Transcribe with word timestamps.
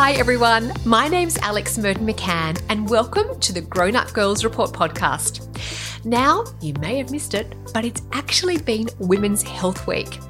Hi, 0.00 0.12
everyone. 0.12 0.72
My 0.84 1.08
name's 1.08 1.36
Alex 1.38 1.76
Merton 1.76 2.06
McCann, 2.06 2.62
and 2.68 2.88
welcome 2.88 3.38
to 3.40 3.52
the 3.52 3.60
Grown 3.60 3.96
Up 3.96 4.12
Girls 4.12 4.44
Report 4.44 4.70
podcast. 4.70 5.44
Now, 6.04 6.44
you 6.62 6.72
may 6.74 6.98
have 6.98 7.10
missed 7.10 7.34
it, 7.34 7.52
but 7.74 7.84
it's 7.84 8.00
actually 8.12 8.58
been 8.58 8.88
Women's 9.00 9.42
Health 9.42 9.88
Week. 9.88 10.20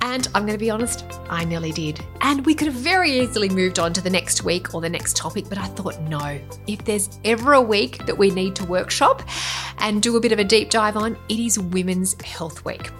And 0.00 0.26
I'm 0.34 0.42
going 0.42 0.58
to 0.58 0.58
be 0.58 0.70
honest, 0.70 1.04
I 1.30 1.44
nearly 1.44 1.70
did. 1.70 2.04
And 2.20 2.44
we 2.44 2.52
could 2.52 2.66
have 2.66 2.74
very 2.74 3.12
easily 3.12 3.48
moved 3.48 3.78
on 3.78 3.92
to 3.92 4.00
the 4.00 4.10
next 4.10 4.42
week 4.42 4.74
or 4.74 4.80
the 4.80 4.90
next 4.90 5.16
topic, 5.16 5.44
but 5.48 5.56
I 5.56 5.66
thought, 5.66 6.00
no, 6.02 6.40
if 6.66 6.84
there's 6.84 7.08
ever 7.24 7.52
a 7.52 7.62
week 7.62 8.04
that 8.06 8.18
we 8.18 8.30
need 8.30 8.56
to 8.56 8.64
workshop 8.64 9.22
and 9.78 10.02
do 10.02 10.16
a 10.16 10.20
bit 10.20 10.32
of 10.32 10.40
a 10.40 10.44
deep 10.44 10.68
dive 10.68 10.96
on, 10.96 11.16
it 11.28 11.38
is 11.38 11.60
Women's 11.60 12.20
Health 12.22 12.64
Week. 12.64 12.90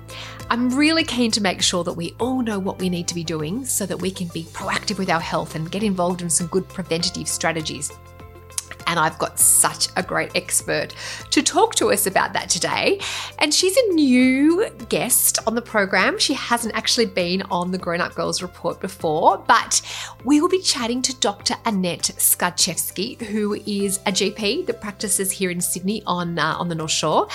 I'm 0.52 0.68
really 0.68 1.02
keen 1.02 1.30
to 1.30 1.40
make 1.40 1.62
sure 1.62 1.82
that 1.82 1.94
we 1.94 2.14
all 2.20 2.42
know 2.42 2.58
what 2.58 2.78
we 2.78 2.90
need 2.90 3.08
to 3.08 3.14
be 3.14 3.24
doing 3.24 3.64
so 3.64 3.86
that 3.86 4.02
we 4.02 4.10
can 4.10 4.28
be 4.34 4.44
proactive 4.52 4.98
with 4.98 5.08
our 5.08 5.18
health 5.18 5.54
and 5.54 5.72
get 5.72 5.82
involved 5.82 6.20
in 6.20 6.28
some 6.28 6.46
good 6.48 6.68
preventative 6.68 7.26
strategies 7.26 7.90
and 8.92 9.00
I've 9.00 9.18
got 9.18 9.38
such 9.38 9.88
a 9.96 10.02
great 10.02 10.36
expert 10.36 10.94
to 11.30 11.42
talk 11.42 11.74
to 11.76 11.90
us 11.90 12.06
about 12.06 12.34
that 12.34 12.50
today. 12.50 13.00
And 13.38 13.54
she's 13.54 13.74
a 13.74 13.94
new 13.94 14.68
guest 14.90 15.38
on 15.46 15.54
the 15.54 15.62
program. 15.62 16.18
She 16.18 16.34
hasn't 16.34 16.74
actually 16.74 17.06
been 17.06 17.40
on 17.50 17.70
the 17.70 17.78
Grown 17.78 18.02
Up 18.02 18.14
Girls 18.14 18.42
Report 18.42 18.80
before, 18.82 19.38
but 19.48 19.80
we 20.26 20.42
will 20.42 20.50
be 20.50 20.60
chatting 20.60 21.00
to 21.02 21.18
Dr. 21.20 21.54
Annette 21.64 22.10
Skarschewski, 22.18 23.18
who 23.22 23.54
is 23.66 23.96
a 24.04 24.12
GP 24.12 24.66
that 24.66 24.82
practices 24.82 25.32
here 25.32 25.50
in 25.50 25.62
Sydney 25.62 26.02
on, 26.04 26.38
uh, 26.38 26.54
on 26.58 26.68
the 26.68 26.74
North 26.74 26.90
Shore. 26.90 27.28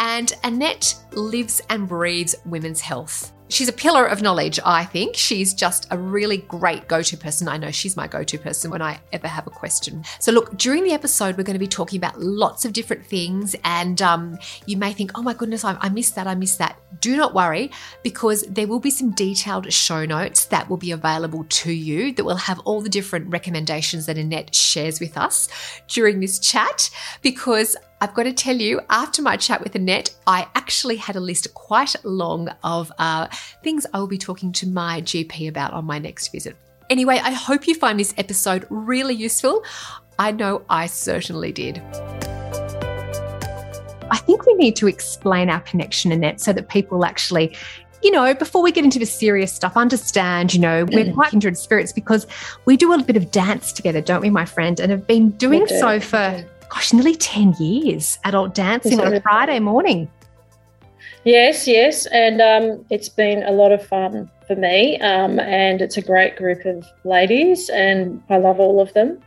And 0.00 0.32
Annette 0.42 0.96
lives 1.12 1.62
and 1.70 1.86
breathes 1.86 2.34
women's 2.44 2.80
health 2.80 3.32
she's 3.54 3.68
a 3.68 3.72
pillar 3.72 4.04
of 4.04 4.20
knowledge, 4.20 4.58
I 4.64 4.84
think. 4.84 5.16
She's 5.16 5.54
just 5.54 5.86
a 5.90 5.98
really 5.98 6.38
great 6.38 6.88
go 6.88 7.02
to 7.02 7.16
person. 7.16 7.48
I 7.48 7.56
know 7.56 7.70
she's 7.70 7.96
my 7.96 8.06
go 8.06 8.24
to 8.24 8.38
person 8.38 8.70
when 8.70 8.82
I 8.82 9.00
ever 9.12 9.28
have 9.28 9.46
a 9.46 9.50
question. 9.50 10.04
So, 10.18 10.32
look, 10.32 10.56
during 10.56 10.84
the 10.84 10.92
episode, 10.92 11.36
we're 11.36 11.44
going 11.44 11.54
to 11.54 11.60
be 11.60 11.68
talking 11.68 11.96
about 11.96 12.20
lots 12.20 12.64
of 12.64 12.72
different 12.72 13.06
things. 13.06 13.54
And 13.64 14.02
um, 14.02 14.38
you 14.66 14.76
may 14.76 14.92
think, 14.92 15.12
oh 15.14 15.22
my 15.22 15.34
goodness, 15.34 15.64
I, 15.64 15.76
I 15.80 15.88
missed 15.88 16.14
that, 16.16 16.26
I 16.26 16.34
missed 16.34 16.58
that. 16.58 16.78
Do 17.00 17.16
not 17.16 17.34
worry, 17.34 17.70
because 18.02 18.42
there 18.42 18.66
will 18.66 18.80
be 18.80 18.90
some 18.90 19.12
detailed 19.12 19.72
show 19.72 20.04
notes 20.04 20.46
that 20.46 20.68
will 20.68 20.76
be 20.76 20.90
available 20.90 21.44
to 21.44 21.72
you 21.72 22.12
that 22.14 22.24
will 22.24 22.36
have 22.36 22.58
all 22.60 22.80
the 22.80 22.88
different 22.88 23.30
recommendations 23.30 24.06
that 24.06 24.18
Annette 24.18 24.54
shares 24.54 25.00
with 25.00 25.16
us 25.16 25.48
during 25.88 26.20
this 26.20 26.38
chat. 26.38 26.90
Because 27.22 27.76
I've 28.04 28.12
got 28.12 28.24
to 28.24 28.34
tell 28.34 28.56
you, 28.56 28.82
after 28.90 29.22
my 29.22 29.38
chat 29.38 29.62
with 29.62 29.74
Annette, 29.76 30.14
I 30.26 30.46
actually 30.54 30.96
had 30.96 31.16
a 31.16 31.20
list 31.20 31.54
quite 31.54 31.96
long 32.04 32.50
of 32.62 32.92
uh, 32.98 33.28
things 33.62 33.86
I 33.94 33.98
will 33.98 34.06
be 34.06 34.18
talking 34.18 34.52
to 34.52 34.68
my 34.68 35.00
GP 35.00 35.48
about 35.48 35.72
on 35.72 35.86
my 35.86 35.98
next 35.98 36.28
visit. 36.28 36.54
Anyway, 36.90 37.18
I 37.22 37.30
hope 37.30 37.66
you 37.66 37.74
find 37.74 37.98
this 37.98 38.12
episode 38.18 38.66
really 38.68 39.14
useful. 39.14 39.64
I 40.18 40.32
know 40.32 40.66
I 40.68 40.84
certainly 40.84 41.50
did. 41.50 41.78
I 44.10 44.18
think 44.18 44.44
we 44.44 44.52
need 44.52 44.76
to 44.76 44.86
explain 44.86 45.48
our 45.48 45.60
connection, 45.60 46.12
Annette, 46.12 46.42
so 46.42 46.52
that 46.52 46.68
people 46.68 47.06
actually 47.06 47.56
you 48.02 48.10
know, 48.10 48.34
before 48.34 48.62
we 48.62 48.70
get 48.70 48.84
into 48.84 48.98
the 48.98 49.06
serious 49.06 49.50
stuff, 49.50 49.78
understand, 49.78 50.52
you 50.52 50.60
know, 50.60 50.84
we're 50.92 51.10
quite 51.14 51.30
kindred 51.30 51.56
spirits 51.56 51.90
because 51.90 52.26
we 52.66 52.76
do 52.76 52.92
a 52.92 53.02
bit 53.02 53.16
of 53.16 53.30
dance 53.30 53.72
together, 53.72 54.02
don't 54.02 54.20
we, 54.20 54.28
my 54.28 54.44
friend? 54.44 54.78
And 54.78 54.90
have 54.90 55.06
been 55.06 55.30
doing 55.30 55.66
so 55.66 55.98
for 56.00 56.44
gosh, 56.68 56.92
nearly 56.92 57.14
10 57.14 57.54
years 57.58 58.18
adult 58.24 58.54
dancing 58.54 59.00
on 59.00 59.12
a 59.12 59.20
Friday 59.20 59.60
morning. 59.60 60.08
Yes, 61.24 61.66
yes. 61.66 62.06
And 62.06 62.40
um, 62.40 62.84
it's 62.90 63.08
been 63.08 63.42
a 63.44 63.52
lot 63.52 63.72
of 63.72 63.84
fun 63.86 64.30
for 64.46 64.56
me. 64.56 64.98
Um, 65.00 65.40
and 65.40 65.80
it's 65.80 65.96
a 65.96 66.02
great 66.02 66.36
group 66.36 66.64
of 66.66 66.86
ladies, 67.04 67.70
and 67.70 68.22
I 68.28 68.36
love 68.36 68.60
all 68.60 68.80
of 68.80 68.92
them. 68.92 69.20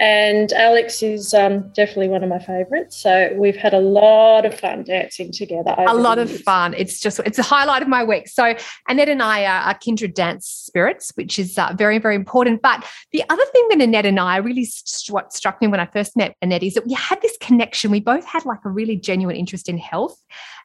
And 0.00 0.52
Alex 0.52 1.02
is 1.02 1.34
um, 1.34 1.68
definitely 1.70 2.08
one 2.08 2.22
of 2.22 2.28
my 2.28 2.38
favourites. 2.38 2.96
So 2.96 3.32
we've 3.34 3.56
had 3.56 3.74
a 3.74 3.80
lot 3.80 4.46
of 4.46 4.58
fun 4.58 4.84
dancing 4.84 5.32
together. 5.32 5.74
A 5.76 5.94
lot 5.94 6.18
of 6.18 6.30
fun. 6.42 6.74
It's 6.74 7.00
just, 7.00 7.18
it's 7.20 7.38
a 7.38 7.42
highlight 7.42 7.82
of 7.82 7.88
my 7.88 8.04
week. 8.04 8.28
So 8.28 8.54
Annette 8.88 9.08
and 9.08 9.20
I 9.20 9.44
are, 9.44 9.62
are 9.62 9.74
kindred 9.74 10.14
dance 10.14 10.67
spirits, 10.68 11.10
which 11.16 11.38
is 11.38 11.58
uh, 11.58 11.74
very, 11.76 11.98
very 11.98 12.14
important. 12.14 12.62
But 12.62 12.84
the 13.10 13.24
other 13.28 13.44
thing 13.52 13.66
that 13.70 13.80
Annette 13.80 14.06
and 14.06 14.20
I 14.20 14.36
really 14.36 14.64
st- 14.64 15.12
what 15.12 15.32
struck 15.32 15.60
me 15.60 15.66
when 15.66 15.80
I 15.80 15.86
first 15.86 16.16
met 16.16 16.36
Annette 16.40 16.62
is 16.62 16.74
that 16.74 16.86
we 16.86 16.92
had 16.92 17.20
this 17.22 17.36
connection. 17.40 17.90
We 17.90 18.00
both 18.00 18.24
had 18.24 18.44
like 18.44 18.64
a 18.64 18.68
really 18.68 18.96
genuine 18.96 19.34
interest 19.34 19.68
in 19.68 19.78
health. 19.78 20.16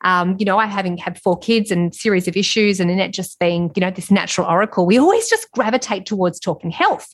Um, 0.04 0.36
you 0.38 0.46
know, 0.46 0.60
I 0.60 0.68
having 0.68 0.98
had 0.98 1.20
four 1.20 1.40
kids 1.40 1.72
and 1.72 1.96
series 1.96 2.28
of 2.28 2.38
issues, 2.38 2.80
and 2.80 2.92
Annette 2.92 3.14
just 3.14 3.40
being, 3.40 3.72
you 3.76 3.80
know, 3.80 3.90
this 3.90 4.12
natural 4.12 4.48
oracle, 4.48 4.86
we 4.86 5.00
always 5.00 5.30
just 5.30 5.50
gravitate 5.52 6.06
towards 6.06 6.40
talking 6.40 6.70
health. 6.70 7.08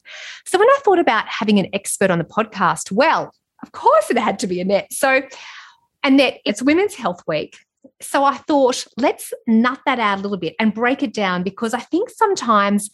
So 0.46 0.60
when 0.60 0.68
I 0.68 0.80
thought 0.84 1.00
about 1.00 1.28
having 1.28 1.60
an 1.60 1.68
expert 1.72 2.12
on 2.12 2.18
the 2.18 2.26
podcast, 2.26 2.92
well, 2.92 3.32
of 3.64 3.72
course 3.72 4.10
it 4.10 4.18
had 4.18 4.40
to 4.40 4.48
be 4.48 4.60
Annette. 4.60 4.92
So, 4.92 5.22
Annette, 6.04 6.40
it's 6.46 6.62
Women's 6.62 6.96
Health 6.96 7.22
Week. 7.28 7.58
So 8.02 8.24
I 8.24 8.38
thought, 8.38 8.86
let's 8.98 9.34
nut 9.48 9.80
that 9.86 10.00
out 10.00 10.20
a 10.20 10.22
little 10.22 10.38
bit 10.38 10.56
and 10.60 10.74
break 10.74 11.04
it 11.04 11.14
down 11.14 11.44
because 11.44 11.74
I 11.74 11.80
think 11.80 12.10
sometimes 12.10 12.90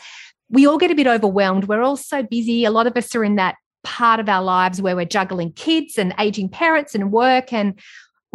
we 0.50 0.68
all 0.68 0.78
get 0.78 0.92
a 0.92 0.96
bit 0.96 1.08
overwhelmed. 1.08 1.68
We're 1.68 1.82
all 1.82 1.98
so 1.98 2.24
busy. 2.24 2.66
A 2.66 2.72
lot 2.72 2.88
of 2.88 2.96
us 2.96 3.16
are 3.16 3.24
in 3.24 3.36
that 3.36 3.56
part 3.84 4.20
of 4.20 4.28
our 4.30 4.44
lives 4.44 4.82
where 4.82 4.96
we're 4.96 5.06
juggling 5.06 5.54
kids 5.54 5.98
and 5.98 6.14
aging 6.20 6.50
parents 6.50 6.96
and 6.96 7.12
work 7.12 7.54
and 7.54 7.80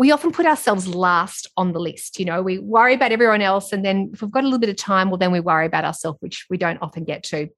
we 0.00 0.12
often 0.12 0.32
put 0.32 0.46
ourselves 0.46 0.88
last 0.88 1.46
on 1.58 1.72
the 1.72 1.78
list. 1.78 2.18
You 2.18 2.24
know, 2.24 2.40
we 2.40 2.58
worry 2.58 2.94
about 2.94 3.12
everyone 3.12 3.42
else. 3.42 3.70
And 3.70 3.84
then 3.84 4.10
if 4.14 4.22
we've 4.22 4.30
got 4.30 4.44
a 4.44 4.46
little 4.46 4.58
bit 4.58 4.70
of 4.70 4.76
time, 4.76 5.10
well, 5.10 5.18
then 5.18 5.30
we 5.30 5.40
worry 5.40 5.66
about 5.66 5.84
ourselves, 5.84 6.16
which 6.20 6.46
we 6.48 6.56
don't 6.56 6.78
often 6.80 7.04
get 7.04 7.22
to. 7.24 7.48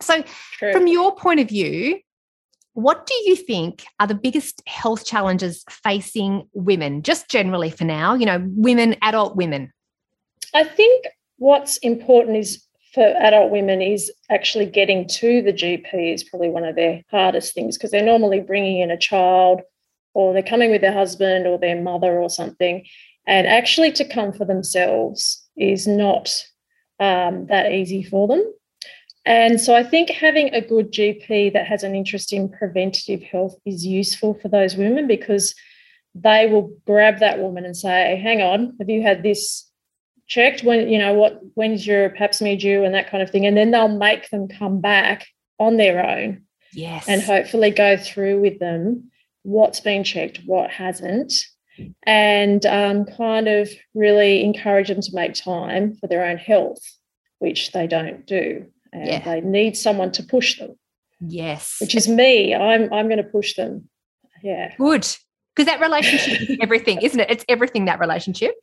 So, 0.00 0.24
True. 0.52 0.72
from 0.72 0.86
your 0.86 1.14
point 1.14 1.40
of 1.40 1.48
view, 1.48 2.00
what 2.74 3.06
do 3.06 3.14
you 3.24 3.36
think 3.36 3.84
are 4.00 4.06
the 4.06 4.14
biggest 4.14 4.62
health 4.66 5.06
challenges 5.06 5.64
facing 5.70 6.48
women, 6.52 7.02
just 7.02 7.30
generally 7.30 7.70
for 7.70 7.84
now, 7.84 8.14
you 8.14 8.26
know, 8.26 8.44
women, 8.46 8.96
adult 9.02 9.36
women? 9.36 9.72
I 10.52 10.64
think 10.64 11.06
what's 11.38 11.76
important 11.78 12.36
is 12.36 12.64
for 12.92 13.02
adult 13.02 13.50
women 13.50 13.80
is 13.80 14.12
actually 14.30 14.66
getting 14.66 15.06
to 15.08 15.42
the 15.42 15.52
GP 15.52 16.14
is 16.14 16.22
probably 16.22 16.48
one 16.48 16.64
of 16.64 16.76
their 16.76 17.02
hardest 17.10 17.54
things 17.54 17.76
because 17.76 17.90
they're 17.90 18.04
normally 18.04 18.40
bringing 18.40 18.80
in 18.80 18.90
a 18.90 18.98
child 18.98 19.62
or 20.12 20.32
they're 20.32 20.42
coming 20.42 20.70
with 20.70 20.80
their 20.80 20.92
husband 20.92 21.46
or 21.46 21.58
their 21.58 21.80
mother 21.80 22.18
or 22.18 22.30
something. 22.30 22.84
And 23.26 23.46
actually, 23.46 23.90
to 23.92 24.04
come 24.04 24.32
for 24.32 24.44
themselves 24.44 25.44
is 25.56 25.86
not 25.86 26.44
um, 27.00 27.46
that 27.46 27.72
easy 27.72 28.02
for 28.02 28.28
them. 28.28 28.44
And 29.26 29.60
so 29.60 29.74
I 29.74 29.82
think 29.82 30.10
having 30.10 30.52
a 30.52 30.60
good 30.60 30.92
GP 30.92 31.54
that 31.54 31.66
has 31.66 31.82
an 31.82 31.94
interest 31.94 32.32
in 32.32 32.50
preventative 32.50 33.22
health 33.22 33.56
is 33.64 33.86
useful 33.86 34.34
for 34.34 34.48
those 34.48 34.76
women 34.76 35.06
because 35.06 35.54
they 36.14 36.46
will 36.46 36.76
grab 36.86 37.20
that 37.20 37.38
woman 37.38 37.64
and 37.64 37.76
say, 37.76 38.20
hang 38.22 38.42
on, 38.42 38.76
have 38.78 38.88
you 38.88 39.02
had 39.02 39.22
this 39.22 39.68
checked? 40.26 40.62
When, 40.62 40.88
you 40.88 40.98
know, 40.98 41.14
what, 41.14 41.40
when's 41.54 41.86
your 41.86 42.10
pap 42.10 42.34
smear 42.34 42.56
due 42.56 42.84
and 42.84 42.94
that 42.94 43.10
kind 43.10 43.22
of 43.22 43.30
thing. 43.30 43.46
And 43.46 43.56
then 43.56 43.70
they'll 43.70 43.88
make 43.88 44.28
them 44.28 44.46
come 44.46 44.80
back 44.80 45.26
on 45.58 45.78
their 45.78 46.04
own. 46.04 46.42
Yes. 46.72 47.08
And 47.08 47.22
hopefully 47.22 47.70
go 47.70 47.96
through 47.96 48.40
with 48.40 48.58
them 48.58 49.10
what's 49.42 49.80
been 49.80 50.04
checked, 50.04 50.40
what 50.44 50.70
hasn't, 50.70 51.32
and 52.04 52.64
um, 52.66 53.04
kind 53.04 53.48
of 53.48 53.70
really 53.94 54.42
encourage 54.42 54.88
them 54.88 55.00
to 55.00 55.14
make 55.14 55.34
time 55.34 55.94
for 55.94 56.08
their 56.08 56.24
own 56.24 56.36
health, 56.36 56.82
which 57.38 57.72
they 57.72 57.86
don't 57.86 58.26
do. 58.26 58.66
And 58.94 59.06
yeah. 59.06 59.24
they 59.24 59.40
need 59.40 59.76
someone 59.76 60.12
to 60.12 60.22
push 60.22 60.58
them. 60.58 60.78
Yes. 61.20 61.76
Which 61.80 61.94
is 61.94 62.08
me. 62.08 62.54
I'm 62.54 62.92
I'm 62.92 63.08
going 63.08 63.18
to 63.18 63.24
push 63.24 63.54
them. 63.54 63.88
Yeah. 64.42 64.74
Good. 64.78 65.06
Because 65.54 65.66
that 65.66 65.80
relationship 65.80 66.48
is 66.48 66.58
everything, 66.60 67.00
isn't 67.02 67.18
it? 67.18 67.30
It's 67.30 67.44
everything 67.48 67.86
that 67.86 67.98
relationship. 67.98 68.54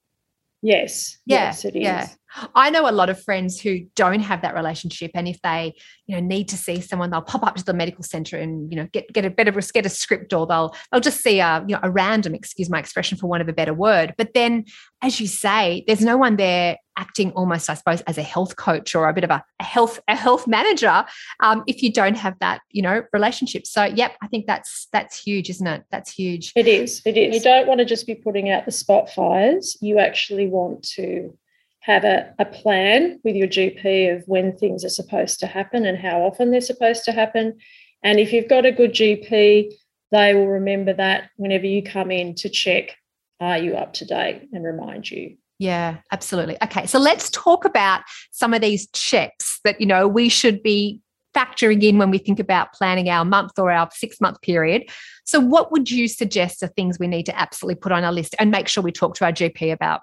Yes. 0.61 1.17
Yeah. 1.25 1.45
Yes, 1.45 1.65
it 1.65 1.75
is. 1.75 1.83
Yeah. 1.83 2.07
I 2.55 2.69
know 2.69 2.89
a 2.89 2.91
lot 2.91 3.09
of 3.09 3.21
friends 3.21 3.59
who 3.59 3.81
don't 3.95 4.21
have 4.21 4.41
that 4.41 4.53
relationship, 4.53 5.11
and 5.13 5.27
if 5.27 5.41
they, 5.41 5.73
you 6.05 6.15
know, 6.15 6.25
need 6.25 6.47
to 6.49 6.57
see 6.57 6.79
someone, 6.79 7.09
they'll 7.09 7.21
pop 7.21 7.43
up 7.43 7.55
to 7.55 7.63
the 7.63 7.73
medical 7.73 8.03
center 8.03 8.37
and 8.37 8.71
you 8.71 8.77
know 8.77 8.87
get 8.91 9.11
get 9.11 9.25
a 9.25 9.29
better 9.29 9.51
get 9.73 9.85
a 9.85 9.89
script, 9.89 10.33
or 10.33 10.47
they'll 10.47 10.75
they'll 10.91 11.01
just 11.01 11.21
see 11.21 11.39
a 11.39 11.63
you 11.67 11.75
know 11.75 11.79
a 11.83 11.91
random, 11.91 12.33
excuse 12.33 12.69
my 12.69 12.79
expression, 12.79 13.17
for 13.17 13.27
want 13.27 13.41
of 13.41 13.49
a 13.49 13.53
better 13.53 13.73
word. 13.73 14.13
But 14.17 14.33
then, 14.33 14.65
as 15.01 15.19
you 15.19 15.27
say, 15.27 15.83
there's 15.87 16.01
no 16.01 16.17
one 16.17 16.37
there 16.37 16.77
acting 16.97 17.31
almost, 17.31 17.69
I 17.69 17.73
suppose, 17.73 18.01
as 18.01 18.17
a 18.17 18.23
health 18.23 18.57
coach 18.57 18.93
or 18.95 19.07
a 19.07 19.13
bit 19.13 19.23
of 19.23 19.29
a, 19.29 19.43
a 19.59 19.63
health 19.63 19.99
a 20.07 20.15
health 20.15 20.47
manager 20.47 21.05
um, 21.39 21.63
if 21.67 21.81
you 21.81 21.91
don't 21.91 22.15
have 22.15 22.37
that 22.39 22.61
you 22.71 22.81
know 22.81 23.03
relationship. 23.13 23.67
So, 23.67 23.83
yep, 23.83 24.15
I 24.21 24.27
think 24.27 24.45
that's 24.47 24.87
that's 24.91 25.21
huge, 25.21 25.49
isn't 25.49 25.67
it? 25.67 25.83
That's 25.91 26.11
huge. 26.11 26.53
It 26.55 26.67
is. 26.67 27.01
It 27.05 27.17
is. 27.17 27.35
You 27.35 27.41
don't 27.41 27.67
want 27.67 27.79
to 27.79 27.85
just 27.85 28.07
be 28.07 28.15
putting 28.15 28.49
out 28.49 28.65
the 28.65 28.71
spot 28.71 29.09
fires. 29.09 29.77
You 29.81 29.99
actually 29.99 30.47
want 30.47 30.83
to 30.95 31.37
have 31.81 32.03
a, 32.03 32.33
a 32.39 32.45
plan 32.45 33.19
with 33.23 33.35
your 33.35 33.47
GP 33.47 34.15
of 34.15 34.23
when 34.27 34.55
things 34.55 34.85
are 34.85 34.89
supposed 34.89 35.39
to 35.39 35.47
happen 35.47 35.85
and 35.85 35.97
how 35.97 36.21
often 36.21 36.51
they're 36.51 36.61
supposed 36.61 37.03
to 37.05 37.11
happen. 37.11 37.57
And 38.03 38.19
if 38.19 38.31
you've 38.31 38.49
got 38.49 38.65
a 38.65 38.71
good 38.71 38.93
GP, 38.93 39.71
they 40.11 40.35
will 40.35 40.47
remember 40.47 40.93
that 40.93 41.29
whenever 41.37 41.65
you 41.65 41.83
come 41.83 42.11
in 42.11 42.35
to 42.35 42.49
check, 42.49 42.95
are 43.39 43.57
you 43.57 43.73
up 43.75 43.93
to 43.93 44.05
date 44.05 44.47
and 44.53 44.63
remind 44.63 45.09
you. 45.09 45.37
Yeah, 45.57 45.97
absolutely. 46.11 46.57
Okay, 46.63 46.85
so 46.85 46.99
let's 46.99 47.29
talk 47.29 47.65
about 47.65 48.01
some 48.31 48.53
of 48.53 48.61
these 48.61 48.87
checks 48.91 49.59
that 49.63 49.79
you 49.79 49.87
know 49.87 50.07
we 50.07 50.29
should 50.29 50.61
be 50.63 50.99
factoring 51.35 51.81
in 51.83 51.97
when 51.97 52.11
we 52.11 52.17
think 52.17 52.39
about 52.39 52.73
planning 52.73 53.09
our 53.09 53.23
month 53.23 53.57
or 53.57 53.71
our 53.71 53.89
six 53.93 54.19
month 54.19 54.41
period. 54.41 54.89
So, 55.25 55.39
what 55.39 55.71
would 55.71 55.89
you 55.89 56.07
suggest 56.07 56.63
are 56.63 56.67
things 56.67 56.99
we 56.99 57.07
need 57.07 57.25
to 57.27 57.39
absolutely 57.39 57.75
put 57.75 57.91
on 57.91 58.03
our 58.03 58.11
list 58.11 58.35
and 58.39 58.51
make 58.51 58.67
sure 58.67 58.83
we 58.83 58.91
talk 58.91 59.15
to 59.15 59.25
our 59.25 59.31
GP 59.31 59.71
about? 59.71 60.01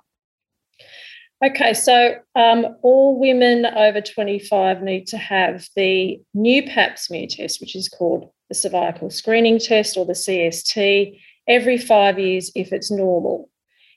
Okay, 1.44 1.72
so 1.72 2.16
um, 2.34 2.76
all 2.82 3.18
women 3.18 3.64
over 3.64 4.00
25 4.00 4.82
need 4.82 5.06
to 5.08 5.16
have 5.16 5.68
the 5.76 6.20
new 6.34 6.64
pap 6.64 6.98
smear 6.98 7.28
test, 7.28 7.60
which 7.60 7.76
is 7.76 7.88
called 7.88 8.30
the 8.48 8.54
cervical 8.54 9.08
screening 9.10 9.60
test 9.60 9.96
or 9.96 10.04
the 10.04 10.14
CST, 10.14 11.20
every 11.46 11.78
five 11.78 12.18
years 12.18 12.50
if 12.56 12.72
it's 12.72 12.90
normal. 12.90 13.50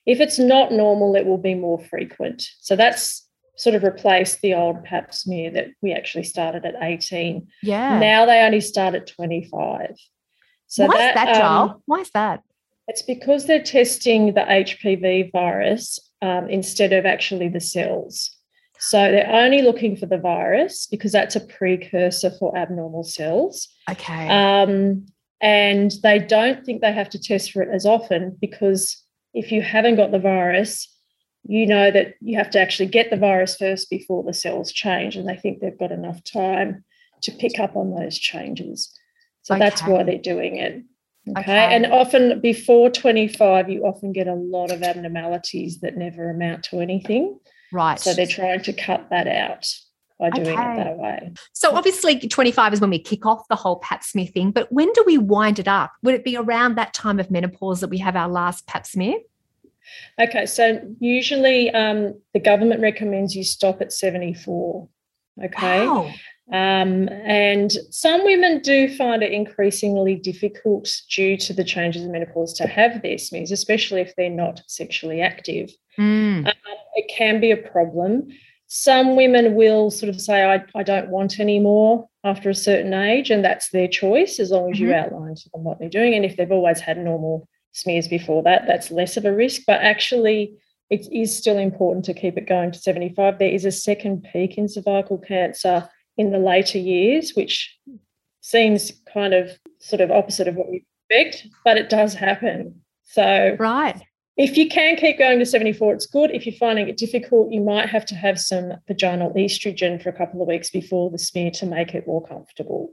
If 0.05 0.19
it's 0.19 0.37
not 0.37 0.71
normal, 0.71 1.15
it 1.15 1.25
will 1.25 1.39
be 1.39 1.55
more 1.55 1.79
frequent. 1.79 2.43
So 2.59 2.75
that's 2.75 3.27
sort 3.55 3.75
of 3.75 3.83
replaced 3.83 4.41
the 4.41 4.53
old 4.53 4.83
pap 4.83 5.13
smear 5.13 5.51
that 5.51 5.67
we 5.81 5.93
actually 5.93 6.23
started 6.23 6.65
at 6.65 6.75
18. 6.81 7.47
Yeah. 7.63 7.99
Now 7.99 8.25
they 8.25 8.41
only 8.41 8.61
start 8.61 8.93
at 8.93 9.07
25. 9.07 9.95
So 10.67 10.85
Why 10.85 10.97
that, 10.97 11.09
is 11.09 11.15
that, 11.15 11.35
Joel? 11.35 11.43
Um, 11.45 11.81
Why 11.85 11.99
is 11.99 12.11
that? 12.11 12.43
It's 12.87 13.01
because 13.01 13.45
they're 13.45 13.63
testing 13.63 14.33
the 14.33 14.41
HPV 14.41 15.31
virus 15.31 15.99
um, 16.21 16.49
instead 16.49 16.93
of 16.93 17.05
actually 17.05 17.49
the 17.49 17.61
cells. 17.61 18.31
So 18.79 18.97
they're 19.11 19.31
only 19.31 19.61
looking 19.61 19.95
for 19.95 20.07
the 20.07 20.17
virus 20.17 20.87
because 20.87 21.11
that's 21.11 21.35
a 21.35 21.39
precursor 21.39 22.31
for 22.31 22.57
abnormal 22.57 23.03
cells. 23.03 23.67
Okay. 23.89 24.27
Um, 24.27 25.05
and 25.39 25.91
they 26.01 26.17
don't 26.17 26.65
think 26.65 26.81
they 26.81 26.91
have 26.91 27.09
to 27.11 27.21
test 27.21 27.51
for 27.51 27.61
it 27.61 27.69
as 27.71 27.85
often 27.85 28.37
because 28.41 29.03
if 29.33 29.51
you 29.51 29.61
haven't 29.61 29.97
got 29.97 30.11
the 30.11 30.19
virus, 30.19 30.87
you 31.43 31.65
know 31.65 31.91
that 31.91 32.15
you 32.21 32.37
have 32.37 32.49
to 32.51 32.59
actually 32.59 32.87
get 32.87 33.09
the 33.09 33.17
virus 33.17 33.55
first 33.55 33.89
before 33.89 34.23
the 34.23 34.33
cells 34.33 34.71
change. 34.71 35.15
And 35.15 35.27
they 35.27 35.37
think 35.37 35.59
they've 35.59 35.77
got 35.77 35.91
enough 35.91 36.23
time 36.23 36.83
to 37.21 37.31
pick 37.31 37.59
up 37.59 37.75
on 37.75 37.93
those 37.93 38.17
changes. 38.17 38.91
So 39.43 39.55
okay. 39.55 39.63
that's 39.63 39.85
why 39.85 40.03
they're 40.03 40.17
doing 40.17 40.57
it. 40.57 40.83
Okay? 41.29 41.41
okay. 41.41 41.75
And 41.75 41.85
often 41.87 42.39
before 42.39 42.89
25, 42.89 43.69
you 43.69 43.83
often 43.83 44.11
get 44.11 44.27
a 44.27 44.33
lot 44.33 44.71
of 44.71 44.81
abnormalities 44.81 45.79
that 45.79 45.95
never 45.95 46.31
amount 46.31 46.63
to 46.65 46.79
anything. 46.79 47.39
Right. 47.71 47.99
So 47.99 48.13
they're 48.13 48.25
trying 48.25 48.61
to 48.63 48.73
cut 48.73 49.09
that 49.11 49.27
out 49.27 49.67
by 50.19 50.29
doing 50.29 50.49
okay. 50.49 50.71
it 50.71 50.75
that 50.75 50.97
way. 50.97 51.33
So 51.53 51.75
obviously 51.75 52.19
25 52.19 52.73
is 52.73 52.81
when 52.81 52.89
we 52.89 52.99
kick 52.99 53.25
off 53.25 53.47
the 53.49 53.55
whole 53.55 53.77
pap 53.77 54.03
smear 54.03 54.27
thing, 54.27 54.51
but 54.51 54.71
when 54.71 54.91
do 54.93 55.03
we 55.05 55.17
wind 55.17 55.57
it 55.57 55.67
up? 55.67 55.91
Would 56.03 56.15
it 56.15 56.23
be 56.23 56.37
around 56.37 56.75
that 56.75 56.93
time 56.93 57.19
of 57.19 57.31
menopause 57.31 57.81
that 57.81 57.89
we 57.89 57.97
have 57.99 58.15
our 58.15 58.29
last 58.29 58.67
pap 58.67 58.85
smear? 58.85 59.15
Okay, 60.19 60.45
so 60.45 60.79
usually 60.99 61.71
um, 61.71 62.19
the 62.33 62.39
government 62.39 62.81
recommends 62.81 63.35
you 63.35 63.43
stop 63.43 63.81
at 63.81 63.91
74. 63.91 64.87
Okay. 65.43 65.87
Wow. 65.87 66.11
Um, 66.51 67.07
and 67.23 67.71
some 67.91 68.25
women 68.25 68.59
do 68.59 68.93
find 68.95 69.23
it 69.23 69.31
increasingly 69.31 70.15
difficult 70.15 70.89
due 71.09 71.37
to 71.37 71.53
the 71.53 71.63
changes 71.63 72.03
in 72.03 72.11
menopause 72.11 72.53
to 72.55 72.67
have 72.67 73.01
their 73.01 73.17
smears, 73.17 73.51
especially 73.51 74.01
if 74.01 74.13
they're 74.17 74.29
not 74.29 74.61
sexually 74.67 75.21
active. 75.21 75.71
Mm. 75.97 76.45
Um, 76.47 76.53
it 76.95 77.09
can 77.15 77.39
be 77.39 77.51
a 77.51 77.57
problem. 77.57 78.27
Some 78.67 79.15
women 79.15 79.55
will 79.55 79.91
sort 79.91 80.09
of 80.09 80.19
say, 80.19 80.43
I, 80.43 80.63
I 80.75 80.83
don't 80.83 81.09
want 81.09 81.39
any 81.39 81.59
more 81.59 82.09
after 82.25 82.49
a 82.49 82.55
certain 82.55 82.93
age, 82.93 83.29
and 83.29 83.43
that's 83.43 83.69
their 83.69 83.87
choice 83.87 84.39
as 84.39 84.51
long 84.51 84.71
as 84.71 84.77
mm-hmm. 84.77 84.89
you 84.89 84.93
outline 84.93 85.35
to 85.35 85.49
them 85.53 85.63
what 85.63 85.79
they're 85.79 85.89
doing. 85.89 86.13
And 86.13 86.25
if 86.25 86.35
they've 86.35 86.51
always 86.51 86.81
had 86.81 86.97
normal 86.97 87.47
smears 87.71 88.09
before 88.09 88.43
that, 88.43 88.67
that's 88.67 88.91
less 88.91 89.15
of 89.15 89.23
a 89.23 89.33
risk. 89.33 89.61
But 89.65 89.81
actually, 89.81 90.53
it 90.89 91.07
is 91.13 91.35
still 91.35 91.57
important 91.57 92.03
to 92.05 92.13
keep 92.13 92.37
it 92.37 92.47
going 92.47 92.73
to 92.73 92.79
75. 92.79 93.39
There 93.39 93.49
is 93.49 93.63
a 93.63 93.71
second 93.71 94.27
peak 94.31 94.57
in 94.57 94.67
cervical 94.67 95.17
cancer 95.17 95.89
in 96.21 96.31
the 96.31 96.37
later 96.37 96.77
years, 96.77 97.31
which 97.33 97.75
seems 98.41 98.91
kind 99.11 99.33
of 99.33 99.49
sort 99.79 100.01
of 100.01 100.11
opposite 100.11 100.47
of 100.47 100.55
what 100.55 100.69
we 100.69 100.85
expect, 101.09 101.47
but 101.65 101.77
it 101.77 101.89
does 101.89 102.13
happen. 102.13 102.79
So, 103.03 103.57
right. 103.59 103.99
If 104.37 104.55
you 104.55 104.69
can 104.69 104.95
keep 104.97 105.17
going 105.17 105.39
to 105.39 105.45
74, 105.45 105.95
it's 105.95 106.05
good. 106.05 106.31
If 106.31 106.45
you're 106.45 106.55
finding 106.55 106.87
it 106.87 106.97
difficult, 106.97 107.51
you 107.51 107.59
might 107.59 107.89
have 107.89 108.05
to 108.05 108.15
have 108.15 108.39
some 108.39 108.73
vaginal 108.87 109.33
estrogen 109.33 110.01
for 110.01 110.09
a 110.09 110.17
couple 110.17 110.41
of 110.41 110.47
weeks 110.47 110.69
before 110.69 111.09
the 111.09 111.17
smear 111.17 111.49
to 111.51 111.65
make 111.65 111.95
it 111.95 112.07
more 112.07 112.25
comfortable. 112.25 112.91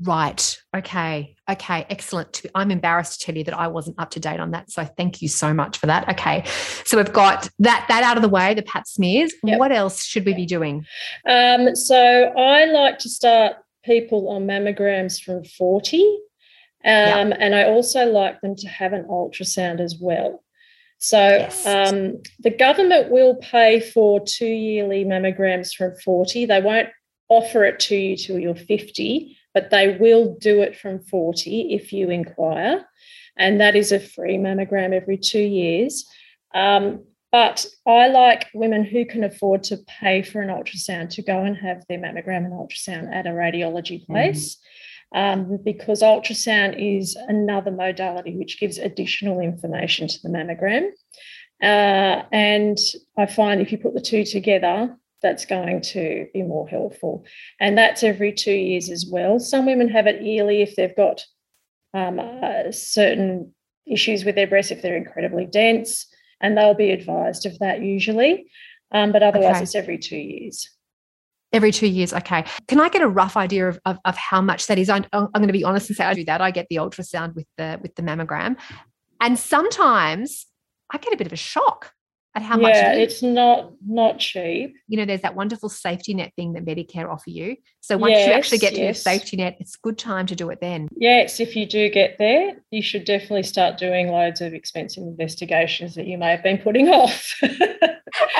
Right. 0.00 0.60
Okay. 0.76 1.36
Okay. 1.48 1.86
Excellent. 1.88 2.42
I'm 2.54 2.70
embarrassed 2.70 3.20
to 3.20 3.26
tell 3.26 3.36
you 3.36 3.44
that 3.44 3.56
I 3.56 3.68
wasn't 3.68 4.00
up 4.00 4.10
to 4.10 4.20
date 4.20 4.40
on 4.40 4.50
that. 4.50 4.70
So 4.70 4.84
thank 4.84 5.22
you 5.22 5.28
so 5.28 5.54
much 5.54 5.78
for 5.78 5.86
that. 5.86 6.08
Okay. 6.08 6.44
So 6.84 6.96
we've 6.96 7.12
got 7.12 7.48
that 7.60 7.86
that 7.88 8.02
out 8.02 8.16
of 8.16 8.22
the 8.22 8.28
way, 8.28 8.54
the 8.54 8.62
pap 8.62 8.86
smears. 8.86 9.32
Yep. 9.44 9.58
What 9.58 9.70
else 9.70 10.04
should 10.04 10.26
we 10.26 10.34
be 10.34 10.46
doing? 10.46 10.84
Um, 11.28 11.76
so 11.76 11.96
I 11.96 12.64
like 12.66 12.98
to 13.00 13.08
start 13.08 13.56
people 13.84 14.28
on 14.30 14.46
mammograms 14.46 15.22
from 15.22 15.44
40. 15.44 16.00
Um, 16.84 17.28
yep. 17.30 17.36
And 17.38 17.54
I 17.54 17.64
also 17.64 18.06
like 18.06 18.40
them 18.40 18.56
to 18.56 18.68
have 18.68 18.92
an 18.92 19.04
ultrasound 19.04 19.80
as 19.80 19.96
well. 20.00 20.42
So 20.98 21.18
yes. 21.18 21.66
um, 21.66 22.20
the 22.40 22.50
government 22.50 23.10
will 23.10 23.36
pay 23.36 23.78
for 23.78 24.20
two 24.20 24.46
yearly 24.46 25.04
mammograms 25.04 25.72
from 25.72 25.94
40. 26.04 26.46
They 26.46 26.60
won't 26.60 26.88
offer 27.28 27.64
it 27.64 27.78
to 27.80 27.96
you 27.96 28.16
till 28.16 28.38
you're 28.38 28.54
50 28.54 29.36
but 29.54 29.70
they 29.70 29.96
will 29.96 30.36
do 30.40 30.60
it 30.60 30.76
from 30.76 30.98
40 30.98 31.74
if 31.74 31.92
you 31.92 32.10
inquire. 32.10 32.84
And 33.36 33.60
that 33.60 33.76
is 33.76 33.92
a 33.92 34.00
free 34.00 34.36
mammogram 34.36 34.92
every 34.92 35.16
two 35.16 35.40
years. 35.40 36.04
Um, 36.54 37.04
but 37.32 37.66
I 37.86 38.08
like 38.08 38.46
women 38.54 38.84
who 38.84 39.04
can 39.04 39.24
afford 39.24 39.64
to 39.64 39.78
pay 39.88 40.22
for 40.22 40.40
an 40.40 40.50
ultrasound 40.50 41.10
to 41.10 41.22
go 41.22 41.40
and 41.40 41.56
have 41.56 41.84
their 41.88 41.98
mammogram 41.98 42.44
and 42.44 42.52
ultrasound 42.52 43.12
at 43.12 43.26
a 43.26 43.30
radiology 43.30 44.02
mm-hmm. 44.02 44.12
place. 44.12 44.56
Mm. 44.56 44.60
Um, 45.16 45.58
because 45.64 46.02
ultrasound 46.02 46.74
is 46.78 47.16
another 47.16 47.70
modality 47.70 48.36
which 48.36 48.58
gives 48.58 48.78
additional 48.78 49.40
information 49.40 50.08
to 50.08 50.22
the 50.22 50.28
mammogram. 50.28 50.90
Uh, 51.62 52.22
and 52.32 52.78
I 53.16 53.26
find 53.26 53.60
if 53.60 53.70
you 53.70 53.78
put 53.78 53.94
the 53.94 54.00
two 54.00 54.24
together, 54.24 54.96
that's 55.24 55.46
going 55.46 55.80
to 55.80 56.28
be 56.32 56.42
more 56.42 56.68
helpful. 56.68 57.24
And 57.58 57.76
that's 57.76 58.04
every 58.04 58.32
two 58.32 58.52
years 58.52 58.90
as 58.90 59.06
well. 59.10 59.40
Some 59.40 59.66
women 59.66 59.88
have 59.88 60.06
it 60.06 60.22
yearly 60.22 60.62
if 60.62 60.76
they've 60.76 60.94
got 60.94 61.24
um, 61.94 62.20
uh, 62.20 62.70
certain 62.70 63.52
issues 63.86 64.24
with 64.24 64.34
their 64.34 64.46
breasts, 64.46 64.70
if 64.70 64.82
they're 64.82 64.96
incredibly 64.96 65.46
dense, 65.46 66.06
and 66.40 66.56
they'll 66.56 66.74
be 66.74 66.90
advised 66.90 67.46
of 67.46 67.58
that 67.60 67.80
usually. 67.80 68.46
Um, 68.92 69.12
but 69.12 69.22
otherwise, 69.22 69.56
okay. 69.56 69.62
it's 69.62 69.74
every 69.74 69.98
two 69.98 70.18
years. 70.18 70.70
Every 71.52 71.72
two 71.72 71.86
years, 71.86 72.12
okay. 72.12 72.44
Can 72.68 72.80
I 72.80 72.88
get 72.88 73.00
a 73.00 73.08
rough 73.08 73.36
idea 73.36 73.68
of, 73.68 73.78
of, 73.86 73.98
of 74.04 74.16
how 74.16 74.42
much 74.42 74.66
that 74.66 74.78
is? 74.78 74.90
I'm, 74.90 75.06
I'm 75.12 75.28
going 75.32 75.46
to 75.46 75.52
be 75.52 75.64
honest 75.64 75.88
and 75.88 75.96
say 75.96 76.04
I 76.04 76.12
do 76.12 76.24
that. 76.26 76.40
I 76.40 76.50
get 76.50 76.66
the 76.68 76.76
ultrasound 76.76 77.34
with 77.34 77.46
the 77.56 77.78
with 77.80 77.94
the 77.94 78.02
mammogram, 78.02 78.56
and 79.20 79.38
sometimes 79.38 80.46
I 80.90 80.98
get 80.98 81.14
a 81.14 81.16
bit 81.16 81.28
of 81.28 81.32
a 81.32 81.36
shock 81.36 81.93
at 82.34 82.42
how 82.42 82.56
yeah, 82.56 82.62
much 82.62 82.76
it 82.76 83.02
it's 83.02 83.22
not 83.22 83.72
not 83.86 84.18
cheap. 84.18 84.74
You 84.88 84.96
know, 84.98 85.04
there's 85.04 85.20
that 85.22 85.36
wonderful 85.36 85.68
safety 85.68 86.14
net 86.14 86.32
thing 86.34 86.54
that 86.54 86.64
Medicare 86.64 87.08
offer 87.08 87.30
you. 87.30 87.56
So 87.80 87.96
once 87.96 88.12
yes, 88.12 88.26
you 88.26 88.32
actually 88.32 88.58
get 88.58 88.74
to 88.74 88.80
yes. 88.80 89.04
your 89.06 89.12
safety 89.12 89.36
net, 89.36 89.56
it's 89.60 89.76
good 89.76 89.98
time 89.98 90.26
to 90.26 90.34
do 90.34 90.50
it 90.50 90.58
then. 90.60 90.88
Yes, 90.96 91.38
if 91.38 91.54
you 91.54 91.66
do 91.66 91.88
get 91.88 92.16
there, 92.18 92.56
you 92.70 92.82
should 92.82 93.04
definitely 93.04 93.44
start 93.44 93.78
doing 93.78 94.08
loads 94.08 94.40
of 94.40 94.52
expensive 94.52 95.04
investigations 95.04 95.94
that 95.94 96.06
you 96.06 96.18
may 96.18 96.30
have 96.30 96.42
been 96.42 96.58
putting 96.58 96.88
off. 96.88 97.34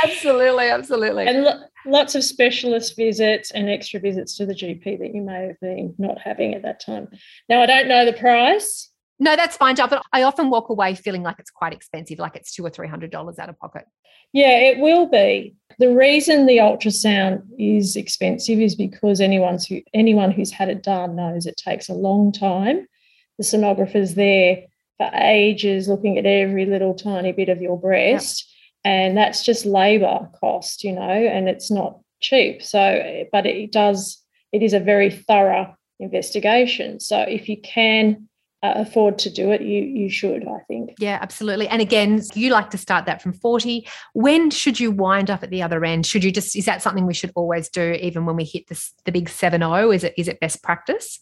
absolutely, 0.02 0.68
absolutely. 0.68 1.26
And 1.26 1.44
lo- 1.44 1.60
lots 1.86 2.14
of 2.14 2.24
specialist 2.24 2.96
visits 2.96 3.52
and 3.52 3.70
extra 3.70 4.00
visits 4.00 4.36
to 4.38 4.46
the 4.46 4.54
GP 4.54 4.98
that 4.98 5.14
you 5.14 5.22
may 5.22 5.46
have 5.46 5.60
been 5.60 5.94
not 5.98 6.18
having 6.18 6.54
at 6.54 6.62
that 6.62 6.80
time. 6.80 7.08
Now, 7.48 7.62
I 7.62 7.66
don't 7.66 7.88
know 7.88 8.04
the 8.04 8.12
price 8.12 8.90
no, 9.18 9.36
that's 9.36 9.56
fine, 9.56 9.76
Jill. 9.76 9.88
But 9.88 10.02
I 10.12 10.22
often 10.22 10.50
walk 10.50 10.68
away 10.68 10.94
feeling 10.94 11.22
like 11.22 11.36
it's 11.38 11.50
quite 11.50 11.72
expensive, 11.72 12.18
like 12.18 12.36
it's 12.36 12.52
two 12.52 12.64
or 12.64 12.70
three 12.70 12.88
hundred 12.88 13.10
dollars 13.10 13.38
out 13.38 13.48
of 13.48 13.58
pocket. 13.58 13.84
Yeah, 14.32 14.58
it 14.58 14.78
will 14.78 15.06
be. 15.06 15.54
The 15.78 15.94
reason 15.94 16.46
the 16.46 16.58
ultrasound 16.58 17.42
is 17.58 17.96
expensive 17.96 18.60
is 18.60 18.74
because 18.74 19.20
anyone's 19.20 19.66
who 19.66 19.82
anyone 19.92 20.30
who's 20.30 20.50
had 20.50 20.68
it 20.68 20.82
done 20.82 21.16
knows 21.16 21.46
it 21.46 21.56
takes 21.56 21.88
a 21.88 21.94
long 21.94 22.32
time. 22.32 22.86
The 23.38 23.44
sonographer's 23.44 24.14
there 24.14 24.64
for 24.98 25.10
ages 25.14 25.88
looking 25.88 26.18
at 26.18 26.26
every 26.26 26.66
little 26.66 26.94
tiny 26.94 27.32
bit 27.32 27.48
of 27.48 27.60
your 27.60 27.78
breast. 27.78 28.44
Yep. 28.84 28.92
And 28.92 29.16
that's 29.16 29.44
just 29.44 29.64
labor 29.64 30.28
cost, 30.38 30.84
you 30.84 30.92
know, 30.92 31.02
and 31.02 31.48
it's 31.48 31.70
not 31.70 32.00
cheap. 32.20 32.62
So, 32.62 33.24
but 33.32 33.46
it 33.46 33.72
does, 33.72 34.20
it 34.52 34.62
is 34.62 34.74
a 34.74 34.80
very 34.80 35.10
thorough 35.10 35.74
investigation. 35.98 37.00
So 37.00 37.20
if 37.20 37.48
you 37.48 37.60
can 37.60 38.28
afford 38.72 39.18
to 39.18 39.30
do 39.30 39.52
it, 39.52 39.62
you 39.62 39.82
you 39.82 40.10
should, 40.10 40.46
I 40.46 40.58
think. 40.68 40.94
Yeah, 40.98 41.18
absolutely. 41.20 41.68
And 41.68 41.82
again, 41.82 42.22
you 42.34 42.50
like 42.50 42.70
to 42.70 42.78
start 42.78 43.06
that 43.06 43.22
from 43.22 43.32
40. 43.32 43.86
When 44.12 44.50
should 44.50 44.80
you 44.80 44.90
wind 44.90 45.30
up 45.30 45.42
at 45.42 45.50
the 45.50 45.62
other 45.62 45.84
end? 45.84 46.06
Should 46.06 46.24
you 46.24 46.32
just 46.32 46.56
is 46.56 46.64
that 46.66 46.82
something 46.82 47.06
we 47.06 47.14
should 47.14 47.32
always 47.34 47.68
do 47.68 47.92
even 48.00 48.26
when 48.26 48.36
we 48.36 48.44
hit 48.44 48.68
this 48.68 48.92
the 49.04 49.12
big 49.12 49.28
7-0? 49.28 49.94
Is 49.94 50.04
it 50.04 50.14
is 50.16 50.28
it 50.28 50.40
best 50.40 50.62
practice? 50.62 51.20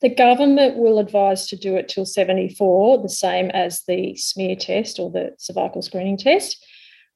The 0.00 0.14
government 0.14 0.76
will 0.76 0.98
advise 0.98 1.46
to 1.48 1.56
do 1.56 1.76
it 1.76 1.88
till 1.88 2.06
74, 2.06 3.02
the 3.02 3.08
same 3.08 3.50
as 3.50 3.82
the 3.86 4.16
smear 4.16 4.56
test 4.56 4.98
or 4.98 5.10
the 5.10 5.34
cervical 5.38 5.82
screening 5.82 6.16
test. 6.16 6.64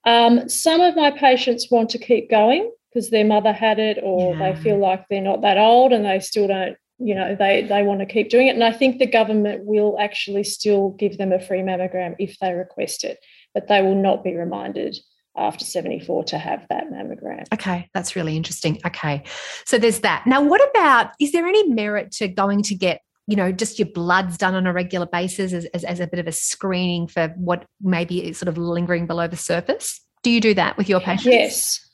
Um, 0.04 0.48
some 0.50 0.80
of 0.80 0.94
my 0.94 1.10
patients 1.10 1.70
want 1.70 1.88
to 1.90 1.98
keep 1.98 2.30
going 2.30 2.70
because 2.92 3.08
their 3.10 3.24
mother 3.24 3.52
had 3.52 3.78
it 3.78 3.98
or 4.02 4.34
yeah. 4.34 4.52
they 4.52 4.60
feel 4.60 4.78
like 4.78 5.08
they're 5.08 5.22
not 5.22 5.40
that 5.40 5.56
old 5.56 5.92
and 5.92 6.04
they 6.04 6.20
still 6.20 6.46
don't 6.46 6.76
you 6.98 7.14
know 7.14 7.34
they 7.34 7.62
they 7.62 7.82
want 7.82 8.00
to 8.00 8.06
keep 8.06 8.30
doing 8.30 8.46
it 8.46 8.54
and 8.54 8.62
i 8.62 8.72
think 8.72 8.98
the 8.98 9.06
government 9.06 9.64
will 9.64 9.96
actually 9.98 10.44
still 10.44 10.90
give 10.90 11.18
them 11.18 11.32
a 11.32 11.40
free 11.40 11.60
mammogram 11.60 12.14
if 12.18 12.38
they 12.38 12.52
request 12.52 13.02
it 13.02 13.18
but 13.52 13.68
they 13.68 13.82
will 13.82 13.96
not 13.96 14.22
be 14.22 14.34
reminded 14.34 14.96
after 15.36 15.64
74 15.64 16.24
to 16.24 16.38
have 16.38 16.64
that 16.68 16.84
mammogram. 16.92 17.44
Okay, 17.52 17.88
that's 17.92 18.14
really 18.14 18.36
interesting. 18.36 18.80
Okay, 18.86 19.24
so 19.66 19.78
there's 19.78 20.00
that. 20.00 20.24
Now, 20.26 20.40
what 20.40 20.60
about 20.70 21.10
is 21.20 21.32
there 21.32 21.46
any 21.46 21.68
merit 21.68 22.12
to 22.12 22.28
going 22.28 22.62
to 22.62 22.74
get 22.76 23.00
you 23.26 23.36
know, 23.36 23.50
just 23.50 23.78
your 23.78 23.88
bloods 23.88 24.36
done 24.36 24.54
on 24.54 24.66
a 24.66 24.72
regular 24.72 25.06
basis 25.06 25.52
as, 25.52 25.64
as, 25.66 25.82
as, 25.84 25.98
a 25.98 26.06
bit 26.06 26.20
of 26.20 26.26
a 26.26 26.32
screening 26.32 27.06
for 27.06 27.28
what 27.36 27.64
maybe 27.80 28.22
is 28.22 28.36
sort 28.36 28.48
of 28.48 28.58
lingering 28.58 29.06
below 29.06 29.26
the 29.26 29.36
surface? 29.36 30.00
Do 30.22 30.30
you 30.30 30.42
do 30.42 30.52
that 30.54 30.76
with 30.76 30.88
your 30.88 31.00
patients? 31.00 31.26
Yes, 31.26 31.90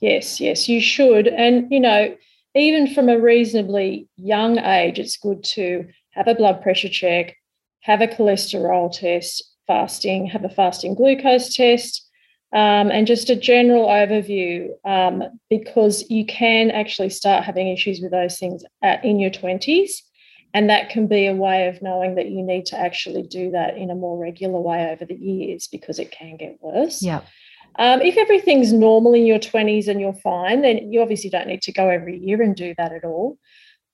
yes, 0.00 0.40
yes, 0.40 0.68
you 0.68 0.80
should. 0.80 1.28
And, 1.28 1.70
you 1.70 1.78
know, 1.78 2.16
even 2.54 2.92
from 2.92 3.08
a 3.08 3.18
reasonably 3.18 4.08
young 4.16 4.58
age, 4.58 4.98
it's 4.98 5.16
good 5.16 5.42
to 5.44 5.86
have 6.10 6.28
a 6.28 6.34
blood 6.34 6.62
pressure 6.62 6.88
check, 6.88 7.36
have 7.80 8.00
a 8.00 8.06
cholesterol 8.06 8.92
test, 8.92 9.42
fasting, 9.66 10.26
have 10.26 10.44
a 10.44 10.48
fasting 10.48 10.94
glucose 10.94 11.54
test, 11.54 12.08
um, 12.52 12.90
and 12.90 13.06
just 13.06 13.30
a 13.30 13.36
general 13.36 13.86
overview 13.86 14.68
um, 14.84 15.22
because 15.48 16.08
you 16.10 16.26
can 16.26 16.70
actually 16.70 17.08
start 17.08 17.44
having 17.44 17.68
issues 17.68 18.00
with 18.00 18.10
those 18.10 18.38
things 18.38 18.62
at, 18.82 19.02
in 19.04 19.18
your 19.18 19.30
20s 19.30 19.92
and 20.54 20.68
that 20.68 20.90
can 20.90 21.06
be 21.06 21.26
a 21.26 21.34
way 21.34 21.68
of 21.68 21.80
knowing 21.82 22.14
that 22.16 22.28
you 22.28 22.42
need 22.42 22.66
to 22.66 22.78
actually 22.78 23.22
do 23.22 23.50
that 23.52 23.76
in 23.76 23.90
a 23.90 23.94
more 23.94 24.18
regular 24.18 24.60
way 24.60 24.90
over 24.90 25.04
the 25.04 25.14
years 25.14 25.66
because 25.66 25.98
it 25.98 26.10
can 26.10 26.36
get 26.36 26.58
worse. 26.60 27.02
Yeah. 27.02 27.22
Um, 27.78 28.00
if 28.02 28.16
everything's 28.16 28.72
normal 28.72 29.14
in 29.14 29.26
your 29.26 29.38
20s 29.38 29.88
and 29.88 30.00
you're 30.00 30.12
fine, 30.12 30.62
then 30.62 30.92
you 30.92 31.00
obviously 31.00 31.30
don't 31.30 31.46
need 31.46 31.62
to 31.62 31.72
go 31.72 31.88
every 31.88 32.18
year 32.18 32.42
and 32.42 32.54
do 32.54 32.74
that 32.78 32.92
at 32.92 33.04
all. 33.04 33.38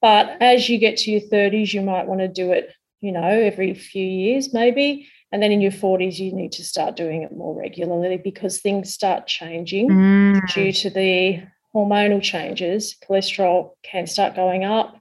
But 0.01 0.37
as 0.41 0.69
you 0.69 0.79
get 0.79 0.97
to 0.99 1.11
your 1.11 1.21
30s, 1.21 1.73
you 1.73 1.83
might 1.83 2.07
want 2.07 2.21
to 2.21 2.29
do 2.29 2.53
it, 2.53 2.73
you 3.01 3.13
know, 3.13 3.29
every 3.29 3.75
few 3.75 4.05
years 4.05 4.53
maybe. 4.53 5.09
And 5.31 5.43
then 5.43 5.53
in 5.53 5.61
your 5.61 5.73
40s, 5.73 6.19
you 6.19 6.33
need 6.33 6.53
to 6.53 6.65
start 6.65 6.97
doing 6.97 7.23
it 7.23 7.37
more 7.37 7.55
regularly 7.55 8.17
because 8.17 8.61
things 8.61 8.95
start 8.95 9.27
changing 9.27 9.91
mm. 9.91 10.55
due 10.55 10.73
to 10.73 10.91
the 10.91 11.43
hormonal 11.75 12.23
changes. 12.23 12.97
Cholesterol 13.07 13.73
can 13.83 14.07
start 14.07 14.35
going 14.35 14.65
up 14.65 14.99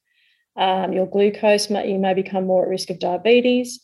um, 0.58 0.92
your 0.92 1.06
glucose, 1.06 1.70
you 1.70 2.00
may 2.00 2.16
become 2.16 2.48
more 2.48 2.64
at 2.64 2.70
risk 2.70 2.90
of 2.90 3.00
diabetes. 3.00 3.80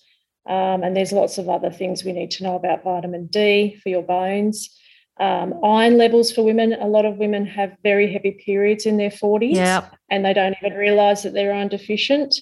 Um, 0.45 0.83
and 0.83 0.97
there's 0.97 1.13
lots 1.13 1.37
of 1.37 1.47
other 1.47 1.69
things 1.69 2.03
we 2.03 2.11
need 2.11 2.31
to 2.31 2.43
know 2.43 2.55
about 2.55 2.83
vitamin 2.83 3.27
D 3.27 3.79
for 3.81 3.89
your 3.89 4.01
bones. 4.01 4.75
Um, 5.19 5.53
iron 5.63 5.97
levels 5.97 6.31
for 6.31 6.43
women, 6.43 6.73
a 6.73 6.87
lot 6.87 7.05
of 7.05 7.17
women 7.17 7.45
have 7.45 7.77
very 7.83 8.11
heavy 8.11 8.31
periods 8.31 8.85
in 8.85 8.97
their 8.97 9.11
40s 9.11 9.55
yep. 9.55 9.95
and 10.09 10.25
they 10.25 10.33
don't 10.33 10.55
even 10.61 10.77
realize 10.77 11.21
that 11.21 11.33
they're 11.33 11.53
iron 11.53 11.67
deficient. 11.67 12.35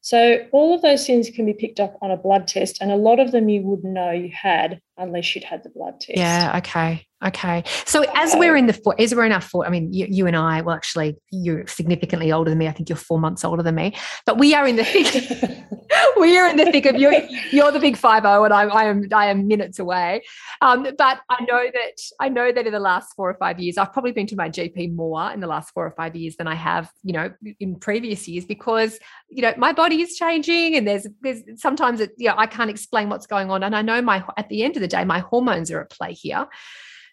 So, 0.00 0.46
all 0.52 0.74
of 0.74 0.82
those 0.82 1.06
things 1.06 1.30
can 1.30 1.46
be 1.46 1.52
picked 1.52 1.80
up 1.80 1.96
on 2.00 2.10
a 2.10 2.16
blood 2.16 2.46
test, 2.46 2.78
and 2.80 2.90
a 2.90 2.96
lot 2.96 3.20
of 3.20 3.32
them 3.32 3.48
you 3.48 3.62
wouldn't 3.62 3.92
know 3.92 4.10
you 4.10 4.30
had 4.32 4.80
unless 4.98 5.34
you'd 5.34 5.44
had 5.44 5.62
the 5.62 5.70
blood 5.70 6.00
test. 6.00 6.18
Yeah, 6.18 6.58
okay. 6.58 7.06
Okay. 7.24 7.64
So 7.84 8.04
as 8.14 8.36
we're 8.36 8.56
in 8.56 8.66
the 8.66 8.94
as 8.96 9.12
we're 9.12 9.24
in 9.24 9.32
our 9.32 9.40
four, 9.40 9.66
I 9.66 9.70
mean, 9.70 9.92
you, 9.92 10.06
you, 10.08 10.26
and 10.28 10.36
I, 10.36 10.60
well, 10.60 10.76
actually, 10.76 11.16
you're 11.32 11.66
significantly 11.66 12.30
older 12.30 12.48
than 12.48 12.58
me. 12.58 12.68
I 12.68 12.72
think 12.72 12.88
you're 12.88 12.94
four 12.94 13.18
months 13.18 13.44
older 13.44 13.62
than 13.62 13.74
me, 13.74 13.96
but 14.24 14.38
we 14.38 14.54
are 14.54 14.68
in 14.68 14.76
the 14.76 14.84
thick. 14.84 15.28
we 16.20 16.38
are 16.38 16.48
in 16.48 16.56
the 16.56 16.66
thick 16.66 16.86
of 16.86 16.94
you. 16.94 17.10
You're 17.50 17.72
the 17.72 17.80
big 17.80 17.96
five 17.96 18.22
zero, 18.22 18.44
and 18.44 18.54
I, 18.54 18.66
I, 18.66 18.84
am 18.84 19.08
I 19.12 19.26
am 19.26 19.48
minutes 19.48 19.80
away. 19.80 20.22
Um, 20.60 20.84
but 20.96 21.20
I 21.28 21.44
know 21.48 21.64
that 21.72 22.00
I 22.20 22.28
know 22.28 22.52
that 22.52 22.66
in 22.68 22.72
the 22.72 22.78
last 22.78 23.14
four 23.16 23.28
or 23.28 23.34
five 23.34 23.58
years, 23.58 23.78
I've 23.78 23.92
probably 23.92 24.12
been 24.12 24.28
to 24.28 24.36
my 24.36 24.48
GP 24.48 24.94
more 24.94 25.32
in 25.32 25.40
the 25.40 25.48
last 25.48 25.74
four 25.74 25.84
or 25.84 25.90
five 25.90 26.14
years 26.14 26.36
than 26.36 26.46
I 26.46 26.54
have, 26.54 26.88
you 27.02 27.14
know, 27.14 27.32
in 27.58 27.80
previous 27.80 28.28
years 28.28 28.44
because 28.44 28.96
you 29.28 29.42
know 29.42 29.54
my 29.56 29.72
body 29.72 30.02
is 30.02 30.14
changing, 30.16 30.76
and 30.76 30.86
there's 30.86 31.08
there's 31.20 31.42
sometimes 31.56 31.98
it, 31.98 32.12
you 32.16 32.28
know, 32.28 32.34
I 32.38 32.46
can't 32.46 32.70
explain 32.70 33.08
what's 33.08 33.26
going 33.26 33.50
on, 33.50 33.64
and 33.64 33.74
I 33.74 33.82
know 33.82 34.00
my 34.00 34.22
at 34.36 34.48
the 34.50 34.62
end 34.62 34.76
of 34.76 34.82
the 34.82 34.87
day, 34.88 35.04
my 35.04 35.20
hormones 35.20 35.70
are 35.70 35.80
at 35.80 35.90
play 35.90 36.12
here. 36.12 36.46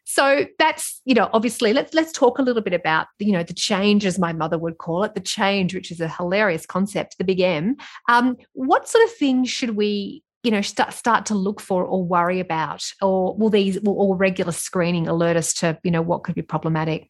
So 0.05 0.46
that's, 0.60 1.01
you 1.05 1.15
know, 1.15 1.29
obviously 1.34 1.74
let's 1.74 1.94
let's 1.94 2.12
talk 2.12 2.38
a 2.38 2.44
little 2.44 2.62
bit 2.62 2.74
about, 2.74 3.08
you 3.17 3.32
know, 3.32 3.44
the 3.44 3.55
change 3.55 4.05
as 4.05 4.20
my 4.20 4.34
mother 4.34 4.58
would 4.58 4.77
call 4.77 5.03
it, 5.03 5.15
the 5.15 5.20
change, 5.20 5.74
which 5.74 5.91
is 5.91 6.00
a 6.00 6.08
hilarious 6.08 6.65
concept, 6.65 7.17
the 7.17 7.24
big 7.24 7.41
M. 7.41 7.75
Um, 8.08 8.38
what 8.53 8.88
sort 8.88 9.03
of 9.03 9.12
things 9.13 9.50
should 9.50 9.72
we 9.72 10.24
you 10.46 10.51
know 10.51 10.62
start 10.62 10.94
start 10.94 11.25
to 11.25 11.34
look 11.34 11.60
for 11.60 11.84
or 11.84 12.05
worry 12.05 12.39
about 12.39 12.84
or 13.01 13.36
will 13.36 13.50
these 13.50 13.82
will 13.82 13.98
all 13.98 14.15
regular 14.15 14.51
screening 14.51 15.08
alert 15.08 15.36
us 15.36 15.53
to 15.55 15.77
you 15.84 15.89
know 15.89 16.03
what 16.03 16.24
could 16.24 16.36
be 16.36 16.44
problematic 16.44 17.10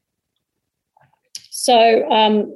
so 1.50 2.10
um, 2.10 2.55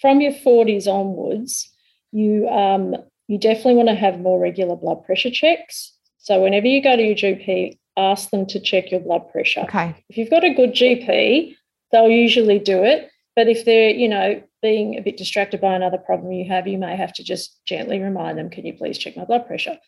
from 0.00 0.20
your 0.20 0.32
40s 0.32 0.86
onwards 0.86 1.68
you 2.12 2.48
um, 2.48 2.94
you 3.26 3.38
definitely 3.38 3.74
want 3.74 3.88
to 3.88 3.94
have 3.96 4.20
more 4.20 4.38
regular 4.38 4.76
blood 4.76 5.04
pressure 5.04 5.30
checks 5.32 5.96
so 6.20 6.40
whenever 6.40 6.66
you 6.66 6.82
go 6.82 6.96
to 6.96 7.02
your 7.02 7.16
gp 7.16 7.78
ask 7.96 8.30
them 8.30 8.46
to 8.46 8.60
check 8.60 8.90
your 8.90 9.00
blood 9.00 9.30
pressure. 9.30 9.60
Okay. 9.60 9.94
If 10.08 10.16
you've 10.16 10.30
got 10.30 10.44
a 10.44 10.54
good 10.54 10.72
GP, 10.72 11.56
they'll 11.92 12.08
usually 12.08 12.58
do 12.58 12.82
it. 12.82 13.10
But 13.36 13.48
if 13.48 13.64
they're, 13.64 13.90
you 13.90 14.08
know, 14.08 14.42
being 14.62 14.98
a 14.98 15.02
bit 15.02 15.16
distracted 15.16 15.60
by 15.60 15.74
another 15.74 15.98
problem 15.98 16.32
you 16.32 16.48
have, 16.48 16.66
you 16.66 16.78
may 16.78 16.96
have 16.96 17.12
to 17.14 17.24
just 17.24 17.58
gently 17.64 18.00
remind 18.00 18.38
them, 18.38 18.50
can 18.50 18.66
you 18.66 18.74
please 18.74 18.98
check 18.98 19.16
my 19.16 19.24
blood 19.24 19.46
pressure? 19.46 19.78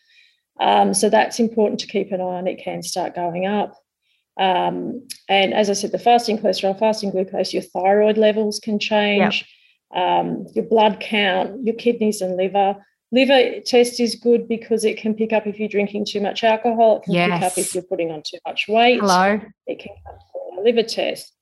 Um, 0.61 0.95
so 0.95 1.11
that's 1.11 1.41
important 1.41 1.81
to 1.81 1.87
keep 1.87 2.12
an 2.12 2.21
eye 2.21 2.25
on. 2.25 2.47
It 2.47 2.62
can 2.62 2.83
start 2.83 3.15
going 3.15 3.47
up. 3.47 3.75
Um, 4.39 5.07
and 5.29 5.53
as 5.53 5.69
I 5.69 5.75
said, 5.75 5.93
the 5.93 5.99
fasting 5.99 6.39
cholesterol, 6.39 6.79
fasting 6.79 7.11
glucose, 7.11 7.53
your 7.53 7.62
thyroid 7.62 8.17
levels 8.17 8.61
can 8.61 8.79
change, 8.79 9.45
yep. 9.95 10.03
um, 10.03 10.47
your 10.55 10.65
blood 10.65 11.01
count, 11.01 11.67
your 11.67 11.75
kidneys 11.75 12.23
and 12.23 12.37
liver 12.37 12.77
liver 13.12 13.61
test 13.61 14.00
is 14.00 14.16
good 14.16 14.49
because 14.49 14.85
it 14.85 14.99
can 14.99 15.14
pick 15.14 15.33
up 15.33 15.47
if 15.47 15.61
you're 15.61 15.69
drinking 15.69 16.07
too 16.07 16.21
much 16.21 16.42
alcohol. 16.42 16.97
It 16.97 17.04
can 17.04 17.12
yes. 17.12 17.31
pick 17.31 17.42
up 17.42 17.59
if 17.59 17.75
you're 17.75 17.85
putting 17.85 18.11
on 18.11 18.23
too 18.23 18.38
much 18.47 18.66
weight. 18.69 19.00
Hello. 19.00 19.40
It 19.66 19.78
can 19.78 19.95
come 20.04 20.16
a 20.59 20.62
liver 20.62 20.83
test. 20.83 21.33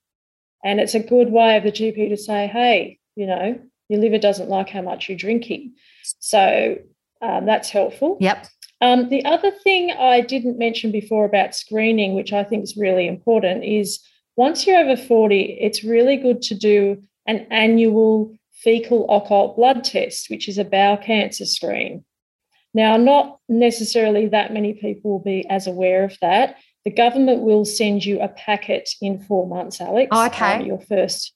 And 0.65 0.81
it's 0.81 0.95
a 0.95 1.01
good 1.01 1.31
way 1.31 1.57
of 1.57 1.63
the 1.63 1.73
GP 1.73 2.11
to 2.11 2.17
say, 2.17 2.47
hey, 2.47 2.99
you 3.17 3.27
know, 3.27 3.59
your 3.89 4.01
liver 4.01 4.19
doesn't 4.19 4.49
like 4.49 4.69
how 4.69 4.83
much 4.83 5.09
you're 5.09 5.17
drinking. 5.17 5.75
So 6.19 6.77
um, 7.23 7.47
that's 7.47 7.71
helpful. 7.71 8.19
Yep. 8.21 8.47
Um, 8.83 9.09
the 9.09 9.25
other 9.25 9.51
thing 9.51 9.93
I 9.93 10.21
didn't 10.21 10.59
mention 10.59 10.91
before 10.91 11.25
about 11.25 11.55
screening, 11.55 12.15
which 12.15 12.33
I 12.33 12.45
think 12.45 12.65
is 12.65 12.77
really 12.77 13.07
important, 13.07 13.65
is 13.65 14.01
once 14.37 14.67
you're 14.67 14.79
over 14.79 14.97
40, 14.97 15.59
it's 15.61 15.85
really 15.85 16.17
good 16.17 16.41
to 16.43 16.55
do 16.55 17.03
an 17.27 17.47
annual 17.51 18.35
fecal 18.63 19.07
occult 19.11 19.57
blood 19.57 19.85
test, 19.85 20.31
which 20.31 20.49
is 20.49 20.59
a 20.59 20.65
bowel 20.65 20.97
cancer 20.97 21.47
screen. 21.47 22.05
Now, 22.73 22.97
not 22.97 23.39
necessarily 23.49 24.29
that 24.29 24.53
many 24.53 24.75
people 24.75 25.13
will 25.13 25.25
be 25.25 25.47
as 25.49 25.67
aware 25.67 26.05
of 26.05 26.17
that. 26.21 26.57
The 26.85 26.91
government 26.91 27.43
will 27.43 27.65
send 27.65 28.05
you 28.05 28.21
a 28.21 28.29
packet 28.29 28.89
in 29.01 29.21
four 29.21 29.47
months, 29.49 29.81
Alex. 29.81 30.09
Oh, 30.13 30.27
okay. 30.27 30.57
Um, 30.57 30.67
your 30.67 30.81
first. 30.81 31.35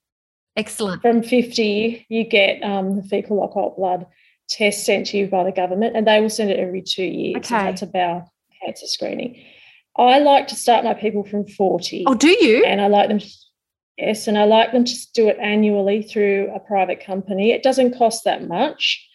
Excellent. 0.56 1.02
From 1.02 1.22
50, 1.22 2.06
you 2.08 2.24
get 2.24 2.62
um, 2.62 2.96
the 2.96 3.02
fecal 3.02 3.42
occult 3.42 3.76
blood 3.76 4.06
test 4.48 4.84
sent 4.84 5.08
to 5.08 5.18
you 5.18 5.26
by 5.26 5.42
the 5.42 5.52
government, 5.52 5.96
and 5.96 6.06
they 6.06 6.20
will 6.20 6.30
send 6.30 6.50
it 6.50 6.60
every 6.60 6.82
two 6.82 7.02
years. 7.02 7.36
Okay. 7.38 7.64
that's 7.64 7.82
a 7.82 7.86
bowel 7.86 8.32
cancer 8.62 8.86
screening. 8.86 9.44
I 9.96 10.18
like 10.20 10.48
to 10.48 10.56
start 10.56 10.84
my 10.84 10.94
people 10.94 11.24
from 11.24 11.46
40. 11.46 12.04
Oh, 12.06 12.14
do 12.14 12.28
you? 12.28 12.64
And 12.64 12.80
I 12.80 12.88
like 12.88 13.08
them 13.08 13.20
Yes, 13.96 14.26
and 14.26 14.36
I 14.36 14.44
like 14.44 14.72
them 14.72 14.84
to 14.84 15.12
do 15.12 15.28
it 15.28 15.38
annually 15.40 16.02
through 16.02 16.50
a 16.54 16.58
private 16.58 17.04
company. 17.04 17.52
It 17.52 17.62
doesn't 17.62 17.96
cost 17.96 18.24
that 18.24 18.48
much. 18.48 19.06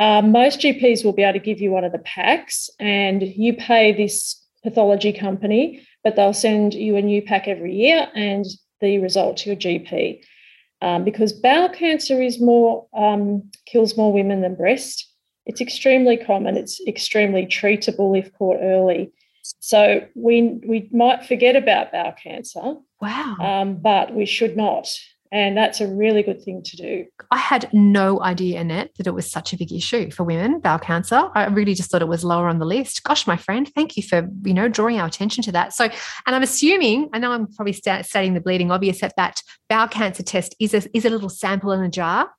Um, 0.00 0.32
most 0.32 0.60
GPs 0.60 1.04
will 1.04 1.12
be 1.12 1.22
able 1.22 1.38
to 1.38 1.44
give 1.44 1.60
you 1.60 1.70
one 1.70 1.84
of 1.84 1.92
the 1.92 2.00
packs, 2.00 2.68
and 2.80 3.22
you 3.22 3.54
pay 3.54 3.92
this 3.92 4.44
pathology 4.64 5.12
company, 5.12 5.86
but 6.02 6.16
they'll 6.16 6.32
send 6.32 6.74
you 6.74 6.96
a 6.96 7.02
new 7.02 7.22
pack 7.22 7.46
every 7.46 7.74
year 7.74 8.08
and 8.14 8.44
the 8.80 8.98
result 8.98 9.36
to 9.38 9.50
your 9.50 9.56
GP. 9.56 10.22
Um, 10.82 11.04
because 11.04 11.32
bowel 11.32 11.68
cancer 11.68 12.20
is 12.20 12.40
more 12.40 12.86
um, 12.92 13.50
kills 13.66 13.96
more 13.96 14.12
women 14.12 14.40
than 14.40 14.56
breast. 14.56 15.08
It's 15.46 15.60
extremely 15.60 16.16
common. 16.16 16.56
It's 16.56 16.80
extremely 16.86 17.46
treatable 17.46 18.18
if 18.18 18.32
caught 18.32 18.58
early. 18.60 19.12
So 19.60 20.06
we 20.14 20.60
we 20.66 20.88
might 20.90 21.24
forget 21.24 21.54
about 21.54 21.92
bowel 21.92 22.12
cancer. 22.12 22.76
Wow. 23.04 23.36
Um, 23.38 23.76
but 23.76 24.14
we 24.14 24.24
should 24.24 24.56
not. 24.56 24.88
And 25.30 25.56
that's 25.56 25.80
a 25.80 25.88
really 25.88 26.22
good 26.22 26.40
thing 26.42 26.62
to 26.62 26.76
do. 26.76 27.06
I 27.32 27.38
had 27.38 27.68
no 27.72 28.22
idea, 28.22 28.60
Annette, 28.60 28.92
that 28.96 29.08
it 29.08 29.14
was 29.14 29.28
such 29.28 29.52
a 29.52 29.56
big 29.56 29.72
issue 29.72 30.10
for 30.12 30.22
women, 30.22 30.60
bowel 30.60 30.78
cancer. 30.78 31.28
I 31.34 31.46
really 31.46 31.74
just 31.74 31.90
thought 31.90 32.02
it 32.02 32.08
was 32.08 32.24
lower 32.24 32.48
on 32.48 32.60
the 32.60 32.64
list. 32.64 33.02
Gosh, 33.02 33.26
my 33.26 33.36
friend, 33.36 33.68
thank 33.74 33.96
you 33.96 34.04
for, 34.04 34.28
you 34.44 34.54
know, 34.54 34.68
drawing 34.68 35.00
our 35.00 35.08
attention 35.08 35.42
to 35.44 35.52
that. 35.52 35.72
So, 35.72 35.84
and 35.84 36.36
I'm 36.36 36.42
assuming, 36.44 37.10
I 37.12 37.18
know 37.18 37.32
I'm 37.32 37.48
probably 37.48 37.72
stating 37.72 38.34
the 38.34 38.40
bleeding 38.40 38.70
obvious 38.70 39.00
that 39.00 39.14
that 39.16 39.42
bowel 39.68 39.88
cancer 39.88 40.22
test 40.22 40.54
is 40.60 40.72
a, 40.72 40.82
is 40.96 41.04
a 41.04 41.10
little 41.10 41.28
sample 41.28 41.72
in 41.72 41.82
a 41.82 41.90
jar 41.90 42.30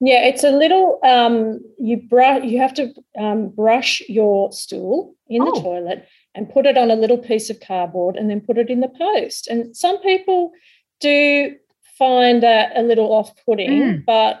yeah, 0.00 0.26
it's 0.26 0.42
a 0.42 0.50
little. 0.50 0.98
Um, 1.04 1.60
you 1.78 1.96
brush. 1.96 2.44
You 2.44 2.58
have 2.58 2.74
to 2.74 2.92
um, 3.18 3.50
brush 3.50 4.02
your 4.08 4.52
stool 4.52 5.14
in 5.28 5.42
oh. 5.42 5.54
the 5.54 5.60
toilet 5.60 6.08
and 6.34 6.48
put 6.50 6.66
it 6.66 6.78
on 6.78 6.90
a 6.90 6.96
little 6.96 7.18
piece 7.18 7.50
of 7.50 7.60
cardboard, 7.60 8.16
and 8.16 8.30
then 8.30 8.40
put 8.40 8.58
it 8.58 8.70
in 8.70 8.80
the 8.80 8.88
post. 8.88 9.48
And 9.48 9.76
some 9.76 10.00
people 10.00 10.52
do 11.00 11.54
find 11.98 12.42
that 12.42 12.72
a 12.76 12.82
little 12.82 13.12
off-putting, 13.12 13.70
Mm. 13.70 14.04
but 14.06 14.40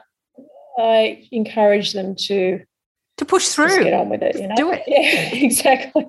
I 0.78 1.26
encourage 1.32 1.92
them 1.92 2.14
to 2.28 2.60
To 3.18 3.24
push 3.26 3.48
through. 3.48 3.84
get 3.84 3.92
on 3.92 4.08
with 4.08 4.22
it. 4.22 4.36
You 4.36 4.48
know, 4.48 4.54
do 4.56 4.72
it. 4.72 4.82
Yeah, 4.86 5.34
exactly. 5.34 6.06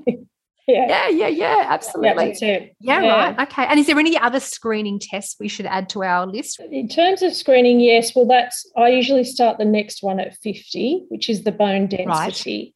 Yeah, 0.66 0.88
Yeah, 0.88 1.10
yeah, 1.10 1.10
yeah, 1.10 1.28
yeah, 1.28 1.66
absolutely. 1.68 2.28
that's 2.28 2.42
it. 2.42 2.74
Yeah, 2.80 3.00
right. 3.00 3.38
Okay. 3.42 3.66
And 3.66 3.78
is 3.78 3.88
there 3.88 4.00
any 4.00 4.18
other 4.18 4.40
screening 4.40 4.98
tests 5.00 5.36
we 5.38 5.50
should 5.50 5.66
add 5.66 5.90
to 5.90 6.04
our 6.06 6.26
list? 6.26 6.62
In 6.72 6.88
terms 6.88 7.22
of 7.22 7.34
screening, 7.34 7.82
yes. 7.82 8.16
Well, 8.16 8.26
that's 8.26 8.66
I 8.78 8.88
usually 8.88 9.26
start 9.26 9.58
the 9.58 9.66
next 9.66 10.02
one 10.02 10.22
at 10.22 10.38
50, 10.38 11.04
which 11.10 11.30
is 11.30 11.44
the 11.44 11.52
bone 11.52 11.88
density. 11.88 12.74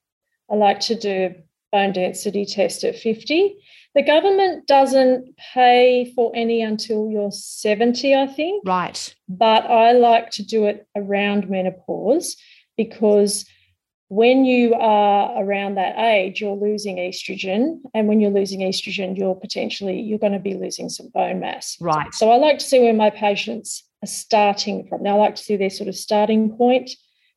Right. 0.49 0.55
I 0.55 0.59
like 0.59 0.81
to 0.81 0.95
do 0.95 1.35
bone 1.71 1.91
density 1.93 2.45
test 2.45 2.83
at 2.83 2.95
50. 2.97 3.55
The 3.95 4.03
government 4.03 4.67
doesn't 4.67 5.35
pay 5.53 6.11
for 6.15 6.31
any 6.35 6.61
until 6.61 7.09
you're 7.09 7.31
70, 7.31 8.15
I 8.15 8.27
think, 8.27 8.63
Right. 8.65 9.13
but 9.27 9.65
I 9.65 9.93
like 9.93 10.29
to 10.31 10.43
do 10.45 10.65
it 10.65 10.87
around 10.95 11.49
menopause 11.49 12.37
because 12.77 13.45
when 14.09 14.45
you 14.45 14.73
are 14.75 15.43
around 15.43 15.75
that 15.75 15.97
age 15.97 16.39
you're 16.39 16.55
losing 16.55 16.95
estrogen 16.95 17.79
and 17.93 18.07
when 18.07 18.21
you're 18.21 18.31
losing 18.31 18.61
estrogen 18.61 19.17
you're 19.17 19.35
potentially 19.35 19.99
you're 19.99 20.17
going 20.19 20.31
to 20.31 20.39
be 20.39 20.53
losing 20.53 20.87
some 20.87 21.09
bone 21.13 21.41
mass 21.41 21.75
Right. 21.81 22.13
so 22.13 22.31
I 22.31 22.37
like 22.37 22.59
to 22.59 22.63
see 22.65 22.79
where 22.79 22.93
my 22.93 23.09
patients 23.09 23.83
are 24.03 24.07
starting 24.07 24.87
from. 24.87 25.03
Now, 25.03 25.17
I 25.17 25.21
like 25.23 25.35
to 25.35 25.43
see 25.43 25.57
their 25.57 25.71
sort 25.71 25.89
of 25.89 25.95
starting 25.95 26.55
point 26.55 26.91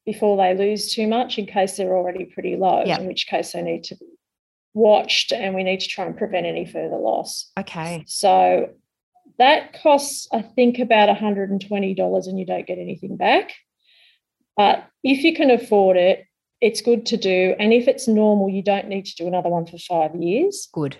before 0.06 0.37
they 0.37 0.54
lose 0.54 0.92
too 0.94 1.08
much 1.08 1.38
in 1.38 1.46
case 1.46 1.76
they're 1.76 1.96
already 1.96 2.26
pretty 2.26 2.54
low, 2.56 2.84
Yeah. 2.84 3.00
in 3.00 3.06
which 3.08 3.26
case 3.26 3.52
they 3.52 3.62
need 3.62 3.82
to 3.84 3.96
be 3.96 4.06
watched 4.75 5.33
and 5.33 5.55
we 5.55 5.65
need 5.65 5.81
to 5.81 5.89
try 5.89 6.05
and 6.05 6.17
prevent 6.17 6.47
any 6.47 6.65
further 6.65 6.97
loss. 6.97 7.50
Okay. 7.59 8.05
So 8.07 8.71
that 9.39 9.81
costs, 9.83 10.29
I 10.33 10.43
think, 10.43 10.79
about 10.79 11.09
$120 11.15 12.27
and 12.27 12.39
you 12.39 12.47
don't 12.47 12.67
get 12.67 12.79
anything 12.79 13.17
back. 13.17 13.53
But 14.57 14.87
if 15.03 15.25
you 15.25 15.35
can 15.35 15.50
afford 15.50 15.97
it, 15.97 16.27
it's 16.61 16.83
good 16.83 17.07
to 17.07 17.17
do. 17.17 17.55
And 17.59 17.73
if 17.73 17.89
it's 17.89 18.07
normal, 18.07 18.50
you 18.50 18.62
don't 18.62 18.89
need 18.89 19.07
to 19.07 19.17
do 19.17 19.27
another 19.27 19.49
one 19.49 19.67
for 19.67 19.79
five 19.79 20.15
years 20.15 20.69
Good. 20.73 20.99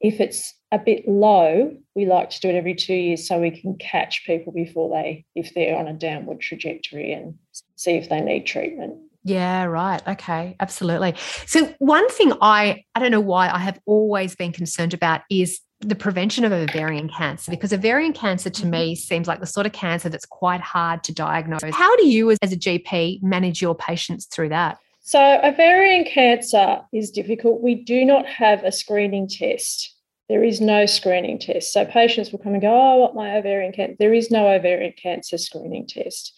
if 0.00 0.20
it's 0.20 0.54
a 0.70 0.78
bit 0.78 1.08
low, 1.08 1.74
we 1.94 2.04
like 2.04 2.28
to 2.30 2.40
do 2.40 2.50
it 2.50 2.54
every 2.54 2.74
two 2.74 2.94
years 2.94 3.26
so 3.26 3.40
we 3.40 3.50
can 3.50 3.76
catch 3.78 4.26
people 4.26 4.52
before 4.52 4.90
they, 4.90 5.24
if 5.34 5.54
they're 5.54 5.78
on 5.78 5.88
a 5.88 5.94
downward 5.94 6.40
trajectory 6.40 7.12
and 7.12 7.38
see 7.76 7.92
if 7.92 8.10
they 8.10 8.20
need 8.20 8.44
treatment. 8.44 8.98
Yeah, 9.24 9.64
right. 9.64 10.00
Okay, 10.06 10.56
absolutely. 10.60 11.14
So 11.46 11.74
one 11.78 12.08
thing 12.08 12.32
I 12.40 12.84
I 12.94 13.00
don't 13.00 13.10
know 13.10 13.20
why 13.20 13.50
I 13.50 13.58
have 13.58 13.78
always 13.84 14.34
been 14.34 14.52
concerned 14.52 14.94
about 14.94 15.22
is 15.30 15.60
the 15.80 15.94
prevention 15.94 16.44
of 16.44 16.52
ovarian 16.52 17.08
cancer 17.08 17.50
because 17.50 17.72
ovarian 17.72 18.12
cancer 18.12 18.50
to 18.50 18.62
mm-hmm. 18.62 18.70
me 18.70 18.94
seems 18.96 19.28
like 19.28 19.40
the 19.40 19.46
sort 19.46 19.66
of 19.66 19.72
cancer 19.72 20.08
that's 20.08 20.26
quite 20.26 20.60
hard 20.60 21.04
to 21.04 21.14
diagnose. 21.14 21.60
How 21.72 21.94
do 21.96 22.06
you 22.06 22.30
as, 22.30 22.38
as 22.42 22.52
a 22.52 22.56
GP 22.56 23.22
manage 23.22 23.62
your 23.62 23.74
patients 23.74 24.26
through 24.26 24.48
that? 24.48 24.78
So, 25.00 25.40
ovarian 25.42 26.04
cancer 26.04 26.82
is 26.92 27.10
difficult. 27.10 27.62
We 27.62 27.76
do 27.76 28.04
not 28.04 28.26
have 28.26 28.62
a 28.64 28.72
screening 28.72 29.28
test. 29.28 29.94
There 30.28 30.44
is 30.44 30.60
no 30.60 30.84
screening 30.84 31.38
test. 31.38 31.72
So, 31.72 31.86
patients 31.86 32.30
will 32.30 32.40
come 32.40 32.52
and 32.52 32.60
go, 32.60 32.70
Oh, 32.70 32.96
what 32.96 33.14
my 33.14 33.36
ovarian 33.36 33.72
cancer? 33.72 33.96
There 33.98 34.12
is 34.12 34.30
no 34.30 34.48
ovarian 34.48 34.92
cancer 35.00 35.38
screening 35.38 35.86
test. 35.86 36.34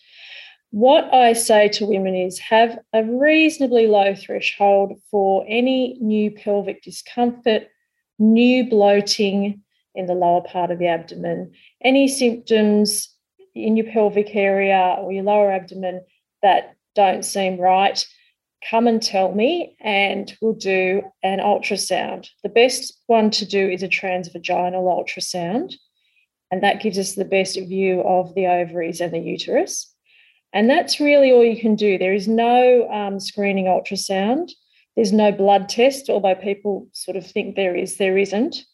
What 0.71 1.13
I 1.13 1.33
say 1.33 1.69
to 1.69 1.87
women 1.87 2.15
is 2.15 2.39
have 2.39 2.79
a 2.93 3.03
reasonably 3.03 3.89
low 3.89 4.15
threshold 4.15 5.01
for 5.11 5.45
any 5.49 5.99
new 6.01 6.31
pelvic 6.31 6.83
discomfort, 6.83 7.69
new 8.19 8.69
bloating 8.69 9.63
in 9.95 10.07
the 10.07 10.15
lower 10.15 10.43
part 10.43 10.71
of 10.71 10.79
the 10.79 10.87
abdomen, 10.87 11.53
any 11.83 12.07
symptoms 12.07 13.13
in 13.55 13.77
your 13.77 13.91
pelvic 13.91 14.35
area 14.37 14.97
or 15.01 15.13
your 15.13 15.25
lower 15.25 15.51
abdomen 15.51 16.03
that 16.43 16.77
don't 16.95 17.25
seem 17.25 17.59
right 17.59 18.07
come 18.69 18.87
and 18.87 19.03
tell 19.03 19.33
me 19.33 19.77
and 19.81 20.37
we'll 20.41 20.53
do 20.53 21.03
an 21.23 21.39
ultrasound. 21.39 22.29
The 22.43 22.49
best 22.49 23.01
one 23.07 23.31
to 23.31 23.47
do 23.47 23.69
is 23.69 23.83
a 23.83 23.89
transvaginal 23.89 24.85
ultrasound, 24.85 25.75
and 26.51 26.63
that 26.63 26.83
gives 26.83 26.99
us 26.99 27.15
the 27.15 27.25
best 27.25 27.59
view 27.59 28.01
of 28.03 28.35
the 28.35 28.47
ovaries 28.47 29.01
and 29.01 29.13
the 29.13 29.19
uterus. 29.19 29.90
And 30.53 30.69
that's 30.69 31.01
really 31.01 31.31
all 31.33 31.45
you 31.45 31.61
can 31.61 31.77
do. 31.77 31.97
There 31.99 32.15
is 32.15 32.27
no 32.27 32.89
um, 32.91 33.21
screening 33.21 33.67
ultrasound, 33.67 34.51
there's 34.97 35.13
no 35.13 35.33
blood 35.33 35.69
test, 35.69 36.11
although 36.11 36.35
people 36.35 36.89
sort 36.93 37.17
of 37.17 37.27
think 37.27 37.57
there 37.57 37.77
is, 37.77 37.97
there 37.97 38.19
isn't. 38.19 38.65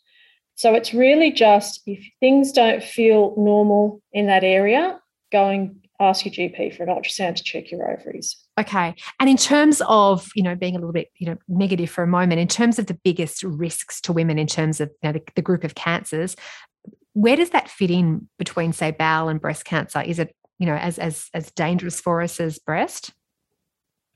So 0.55 0.75
it's 0.75 0.95
really 0.95 1.31
just 1.31 1.83
if 1.87 2.05
things 2.19 2.51
don't 2.51 2.83
feel 2.83 3.35
normal 3.37 4.03
in 4.13 4.27
that 4.27 4.43
area, 4.43 4.99
go 5.31 5.49
and 5.49 5.87
ask 6.01 6.25
your 6.25 6.33
GP 6.33 6.77
for 6.77 6.83
an 6.83 6.89
ultrasound 6.89 7.37
to 7.37 7.45
check 7.45 7.71
your 7.71 7.91
ovaries. 7.91 8.37
Okay. 8.59 8.95
And 9.21 9.29
in 9.29 9.37
terms 9.37 9.83
of, 9.87 10.29
you 10.35 10.43
know, 10.43 10.55
being 10.55 10.75
a 10.75 10.79
little 10.79 10.93
bit, 10.93 11.09
you 11.17 11.27
know, 11.27 11.37
negative 11.49 11.91
for 11.91 12.03
a 12.03 12.07
moment, 12.07 12.41
in 12.41 12.49
terms 12.49 12.79
of 12.79 12.87
the 12.87 12.99
biggest 13.05 13.43
risks 13.43 14.01
to 14.03 14.13
women 14.13 14.39
in 14.39 14.47
terms 14.47 14.81
of 14.81 14.91
you 15.03 15.09
know, 15.09 15.13
the, 15.13 15.23
the 15.35 15.43
group 15.43 15.65
of 15.65 15.75
cancers, 15.75 16.37
where 17.13 17.37
does 17.37 17.51
that 17.51 17.71
fit 17.71 17.91
in 17.91 18.29
between, 18.39 18.75
say, 18.75 18.91
bowel 18.91 19.29
and 19.29 19.41
breast 19.41 19.65
cancer? 19.65 20.03
Is 20.03 20.19
it, 20.19 20.36
you 20.59 20.67
know, 20.67 20.77
as 20.77 20.99
as 20.99 21.29
as 21.35 21.51
dangerous 21.53 22.01
for 22.01 22.23
us 22.23 22.41
as 22.41 22.59
breast? 22.59 23.13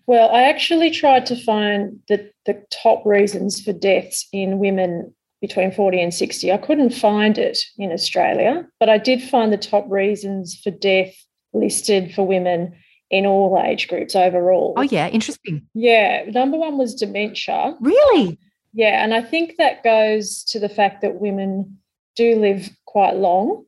Well, 0.07 0.31
I 0.31 0.43
actually 0.43 0.91
tried 0.91 1.27
to 1.27 1.37
find 1.37 2.01
the, 2.09 2.31
the 2.45 2.61
top 2.73 3.07
reasons 3.07 3.63
for 3.63 3.73
deaths 3.73 4.27
in 4.33 4.59
women 4.59 5.15
between 5.41 5.71
40 5.71 6.03
and 6.03 6.13
60. 6.13 6.51
I 6.53 6.57
couldn't 6.57 6.91
find 6.91 7.39
it 7.39 7.59
in 7.79 7.93
Australia, 7.93 8.67
but 8.81 8.89
I 8.89 8.99
did 8.99 9.23
find 9.23 9.53
the 9.53 9.57
top 9.57 9.87
reasons 9.89 10.59
for 10.65 10.71
death 10.71 11.15
listed 11.53 12.13
for 12.13 12.27
women 12.27 12.75
in 13.11 13.27
all 13.27 13.61
age 13.65 13.89
groups 13.89 14.15
overall. 14.15 14.75
Oh 14.77 14.83
yeah, 14.83 15.09
interesting. 15.09 15.67
Yeah, 15.75 16.25
number 16.29 16.57
one 16.57 16.79
was 16.79 16.95
dementia. 16.95 17.77
Really? 17.81 18.39
Yeah, 18.73 19.03
and 19.03 19.15
I 19.15 19.23
think 19.23 19.57
that 19.57 19.83
goes 19.83 20.45
to 20.45 20.61
the 20.61 20.69
fact 20.69 21.03
that 21.03 21.21
women 21.21 21.79
do 22.17 22.37
live 22.37 22.71
quite 22.87 23.17
long. 23.17 23.65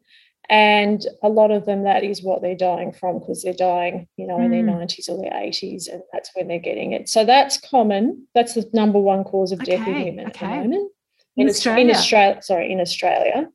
And 0.53 1.07
a 1.23 1.31
lot 1.31 1.51
of 1.51 1.65
them, 1.65 1.85
that 1.85 2.05
is 2.05 2.23
what 2.23 2.43
they're 2.43 2.55
dying 2.55 2.93
from 2.93 3.19
because 3.21 3.43
they're 3.43 3.55
dying, 3.55 4.07
you 4.19 4.27
know, 4.27 4.39
in 4.39 4.51
their 4.51 4.63
Mm. 4.63 4.75
90s 4.77 5.09
or 5.09 5.17
their 5.17 5.33
80s, 5.33 5.89
and 5.89 6.03
that's 6.13 6.31
when 6.37 6.47
they're 6.47 6.59
getting 6.59 6.93
it. 6.93 7.09
So 7.09 7.25
that's 7.25 7.57
common. 7.59 8.29
That's 8.35 8.53
the 8.53 8.69
number 8.75 9.01
one 9.01 9.25
cause 9.25 9.51
of 9.51 9.61
death 9.65 9.87
in 9.89 9.95
Okay, 9.95 10.05
women 10.11 10.27
at 10.27 10.35
the 10.35 10.45
okay. 10.45 10.59
moment. 10.59 10.93
In 11.39 11.49
Aus- 11.49 11.55
Australia? 11.57 11.85
In 11.85 11.91
Australia, 11.91 12.43
sorry, 12.43 12.71
in 12.71 12.81
Australia. 12.81 13.49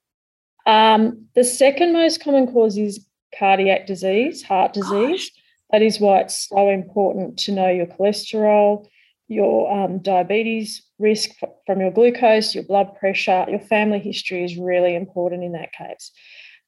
Um, 0.66 1.28
the 1.36 1.44
second 1.44 1.94
most 1.94 2.20
common 2.20 2.52
cause 2.52 2.76
is 2.80 3.06
cardiac 3.38 3.86
disease, 3.86 4.42
heart 4.42 4.74
disease. 4.74 5.30
That 5.72 5.84
is 5.84 6.00
why 6.00 6.22
it's 6.22 6.48
so 6.50 6.68
important 6.70 7.38
to 7.44 7.52
know 7.52 7.70
your 7.70 7.86
cholesterol, 7.86 8.88
your 9.28 9.72
um, 9.72 10.00
diabetes 10.00 10.82
risk 10.98 11.30
from 11.68 11.80
your 11.80 11.92
glucose, 11.92 12.56
your 12.56 12.64
blood 12.64 12.96
pressure, 13.00 13.46
your 13.48 13.60
family 13.60 14.00
history 14.00 14.44
is 14.44 14.58
really 14.58 14.96
important 14.96 15.44
in 15.44 15.52
that 15.52 15.74
case. 15.74 16.12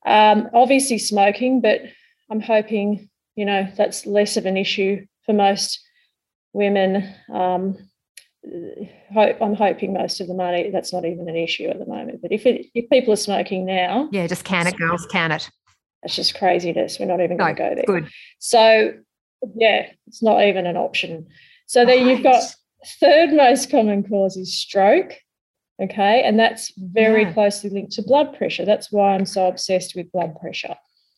Um, 0.05 0.49
obviously, 0.53 0.97
smoking, 0.97 1.61
but 1.61 1.81
I'm 2.31 2.41
hoping, 2.41 3.09
you 3.35 3.45
know, 3.45 3.67
that's 3.75 4.05
less 4.05 4.37
of 4.37 4.45
an 4.45 4.57
issue 4.57 5.05
for 5.25 5.33
most 5.33 5.79
women. 6.53 7.07
Um, 7.33 7.77
hope, 9.13 9.37
I'm 9.41 9.55
hoping 9.55 9.93
most 9.93 10.21
of 10.21 10.27
the 10.27 10.33
money 10.33 10.69
that's 10.71 10.93
not 10.93 11.05
even 11.05 11.27
an 11.27 11.35
issue 11.35 11.67
at 11.67 11.79
the 11.79 11.85
moment. 11.85 12.21
But 12.21 12.31
if 12.31 12.45
it, 12.45 12.67
if 12.73 12.89
people 12.89 13.13
are 13.13 13.17
smoking 13.17 13.65
now, 13.65 14.09
Yeah, 14.11 14.27
just 14.27 14.45
can 14.45 14.67
it, 14.67 14.77
girls, 14.77 15.05
can 15.07 15.31
it. 15.31 15.49
that's 16.01 16.15
just 16.15 16.35
craziness. 16.35 16.99
We're 16.99 17.05
not 17.05 17.21
even 17.21 17.37
No, 17.37 17.43
going 17.45 17.55
to 17.55 17.61
go 17.61 17.75
there. 17.75 17.83
Good. 18.01 18.09
So, 18.39 18.93
yeah, 19.55 19.87
it's 20.07 20.23
not 20.23 20.43
even 20.43 20.65
an 20.65 20.77
option. 20.77 21.27
So 21.67 21.85
then 21.85 22.07
you've 22.07 22.23
got 22.23 22.41
third 22.99 23.31
most 23.31 23.69
common 23.69 24.03
cause 24.03 24.37
is 24.37 24.55
stroke. 24.57 25.13
Okay, 25.81 26.23
and 26.23 26.37
that's 26.37 26.73
very 26.75 27.23
Yeah. 27.23 27.33
closely 27.33 27.69
linked 27.69 27.93
to 27.93 28.01
blood 28.01 28.35
pressure. 28.37 28.65
That's 28.65 28.91
why 28.91 29.13
I'm 29.13 29.25
so 29.25 29.47
obsessed 29.47 29.95
with 29.95 30.11
blood 30.11 30.37
pressure. 30.39 30.75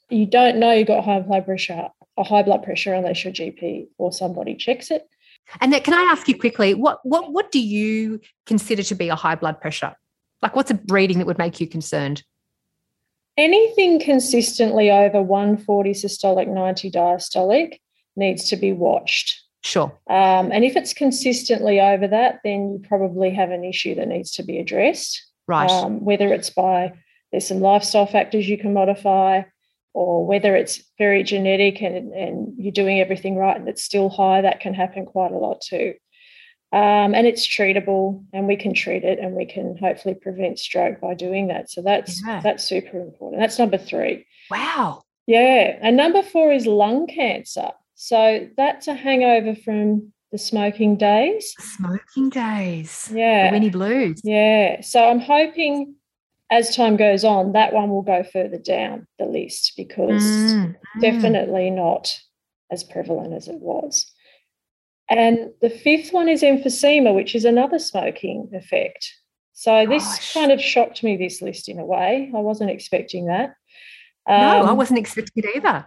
You 0.09 0.25
don't 0.25 0.57
know 0.57 0.71
you've 0.71 0.87
got 0.87 1.03
high 1.03 1.21
blood 1.21 1.45
pressure, 1.45 1.89
a 2.17 2.23
high 2.23 2.43
blood 2.43 2.63
pressure, 2.63 2.93
unless 2.93 3.23
your 3.23 3.33
GP 3.33 3.87
or 3.97 4.11
somebody 4.11 4.55
checks 4.55 4.91
it. 4.91 5.07
And 5.59 5.73
can 5.83 5.93
I 5.93 6.11
ask 6.11 6.27
you 6.27 6.37
quickly, 6.37 6.73
what 6.75 6.99
what 7.03 7.33
what 7.33 7.51
do 7.51 7.59
you 7.59 8.19
consider 8.45 8.83
to 8.83 8.95
be 8.95 9.09
a 9.09 9.15
high 9.15 9.35
blood 9.35 9.59
pressure? 9.59 9.95
Like 10.41 10.55
what's 10.55 10.71
a 10.71 10.79
reading 10.89 11.17
that 11.17 11.27
would 11.27 11.37
make 11.37 11.59
you 11.59 11.67
concerned? 11.67 12.23
Anything 13.37 13.99
consistently 13.99 14.91
over 14.91 15.21
140 15.21 15.91
systolic, 15.93 16.47
90 16.47 16.91
diastolic 16.91 17.79
needs 18.15 18.49
to 18.49 18.55
be 18.55 18.73
watched. 18.73 19.41
Sure. 19.63 19.91
Um, 20.09 20.51
and 20.51 20.63
if 20.63 20.75
it's 20.75 20.93
consistently 20.93 21.79
over 21.79 22.07
that, 22.07 22.39
then 22.43 22.73
you 22.73 22.87
probably 22.87 23.29
have 23.31 23.51
an 23.51 23.63
issue 23.63 23.95
that 23.95 24.07
needs 24.07 24.31
to 24.31 24.43
be 24.43 24.57
addressed. 24.59 25.23
Right. 25.47 25.69
Um, 25.69 26.03
whether 26.03 26.33
it's 26.33 26.49
by 26.49 26.93
there's 27.31 27.47
some 27.47 27.59
lifestyle 27.59 28.05
factors 28.07 28.49
you 28.49 28.57
can 28.57 28.73
modify, 28.73 29.43
or 29.93 30.25
whether 30.25 30.55
it's 30.55 30.81
very 30.97 31.23
genetic 31.23 31.81
and, 31.81 32.13
and 32.13 32.53
you're 32.57 32.71
doing 32.71 32.99
everything 32.99 33.35
right 33.35 33.57
and 33.57 33.67
it's 33.67 33.83
still 33.83 34.09
high, 34.09 34.41
that 34.41 34.61
can 34.61 34.73
happen 34.73 35.05
quite 35.05 35.31
a 35.31 35.37
lot 35.37 35.61
too. 35.61 35.93
Um, 36.73 37.13
and 37.13 37.27
it's 37.27 37.45
treatable, 37.45 38.23
and 38.31 38.47
we 38.47 38.55
can 38.55 38.73
treat 38.73 39.03
it, 39.03 39.19
and 39.19 39.35
we 39.35 39.45
can 39.45 39.75
hopefully 39.77 40.15
prevent 40.15 40.57
stroke 40.57 41.01
by 41.01 41.13
doing 41.13 41.47
that. 41.47 41.69
So 41.69 41.81
that's 41.81 42.25
Yeah. 42.25 42.39
that's 42.41 42.63
super 42.63 42.99
important. 42.99 43.41
That's 43.41 43.59
number 43.59 43.77
three. 43.77 44.25
Wow. 44.49 45.03
Yeah, 45.27 45.77
and 45.81 45.97
number 45.97 46.23
four 46.23 46.51
is 46.51 46.65
lung 46.65 47.07
cancer. 47.07 47.71
So 48.03 48.49
that's 48.57 48.87
a 48.87 48.95
hangover 48.95 49.53
from 49.53 50.11
the 50.31 50.39
smoking 50.39 50.97
days. 50.97 51.53
Smoking 51.59 52.29
days. 52.31 53.05
The 53.11 53.19
Yeah, 53.19 53.51
Winnie 53.51 53.69
Blues. 53.69 54.21
yeah. 54.23 54.81
So 54.81 55.07
I'm 55.07 55.19
hoping 55.19 55.93
as 56.49 56.75
time 56.75 56.97
goes 56.97 57.23
on, 57.23 57.51
that 57.51 57.73
one 57.73 57.89
will 57.91 58.01
go 58.01 58.23
further 58.23 58.57
down 58.57 59.07
the 59.19 59.25
list 59.25 59.73
because 59.77 60.23
Mm, 60.23 60.75
mm. 60.97 60.99
definitely 60.99 61.69
not 61.69 62.19
as 62.71 62.83
prevalent 62.83 63.33
as 63.33 63.47
it 63.47 63.59
was. 63.59 64.11
And 65.07 65.51
the 65.61 65.69
fifth 65.69 66.11
one 66.11 66.27
is 66.27 66.41
emphysema, 66.41 67.13
which 67.13 67.35
is 67.35 67.45
another 67.45 67.77
smoking 67.77 68.49
effect. 68.51 69.13
So 69.53 69.85
this 69.85 70.03
Gosh. 70.03 70.33
kind 70.33 70.51
of 70.51 70.59
shocked 70.59 71.03
me, 71.03 71.17
this 71.17 71.39
list 71.39 71.69
in 71.69 71.77
a 71.77 71.85
way. 71.85 72.31
I 72.35 72.39
wasn't 72.39 72.71
expecting 72.71 73.27
that. 73.27 73.53
no, 74.27 74.33
I 74.33 74.69
Um, 74.71 74.77
wasn't 74.77 74.97
expecting 74.97 75.43
it 75.43 75.55
either. 75.55 75.85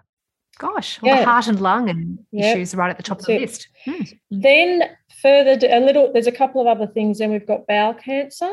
Gosh, 0.58 1.00
all 1.02 1.08
Yeah. 1.08 1.20
the 1.20 1.24
heart 1.24 1.46
and 1.48 1.60
lung 1.60 1.88
and 1.90 2.18
Yep, 2.32 2.56
issues 2.56 2.74
right 2.74 2.90
at 2.90 2.96
the 2.96 3.02
top 3.02 3.20
of 3.20 3.26
the 3.26 3.34
it. 3.34 3.40
list. 3.42 3.68
Mm. 3.86 4.18
Then 4.30 4.96
further 5.20 5.58
a 5.68 5.80
little, 5.80 6.12
there's 6.12 6.26
a 6.26 6.32
couple 6.32 6.60
of 6.60 6.66
other 6.66 6.86
things. 6.86 7.18
Then 7.18 7.30
we've 7.32 7.46
got 7.46 7.66
bowel 7.66 7.94
cancer, 7.94 8.50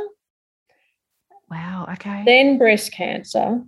Wow. 1.50 1.88
Okay. 1.94 2.24
then 2.26 2.58
breast 2.58 2.92
cancer, 2.94 3.62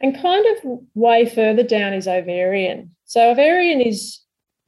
and 0.00 0.20
kind 0.20 0.44
of 0.46 0.78
way 0.94 1.26
further 1.26 1.62
down 1.62 1.92
is 1.94 2.08
ovarian. 2.08 2.94
So 3.04 3.30
ovarian 3.30 3.80
is 3.80 4.20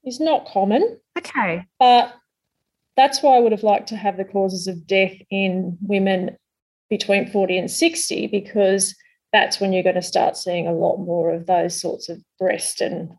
is 0.04 0.20
not 0.20 0.46
common, 0.46 1.00
okay. 1.18 1.64
but 1.80 2.14
that's 2.96 3.20
why 3.20 3.36
I 3.36 3.40
would 3.40 3.50
have 3.50 3.64
liked 3.64 3.88
to 3.88 3.96
have 3.96 4.16
the 4.16 4.24
causes 4.24 4.68
of 4.68 4.86
death 4.86 5.14
in 5.30 5.76
women 5.80 6.36
between 6.88 7.28
40 7.28 7.58
and 7.58 7.68
60 7.70 8.28
because 8.28 8.94
that's 9.32 9.60
when 9.60 9.72
you're 9.72 9.82
going 9.82 9.94
to 9.96 10.02
start 10.02 10.36
seeing 10.36 10.66
a 10.66 10.72
lot 10.72 10.98
more 10.98 11.32
of 11.32 11.46
those 11.46 11.80
sorts 11.80 12.08
of 12.08 12.22
breast 12.38 12.80
and 12.80 13.10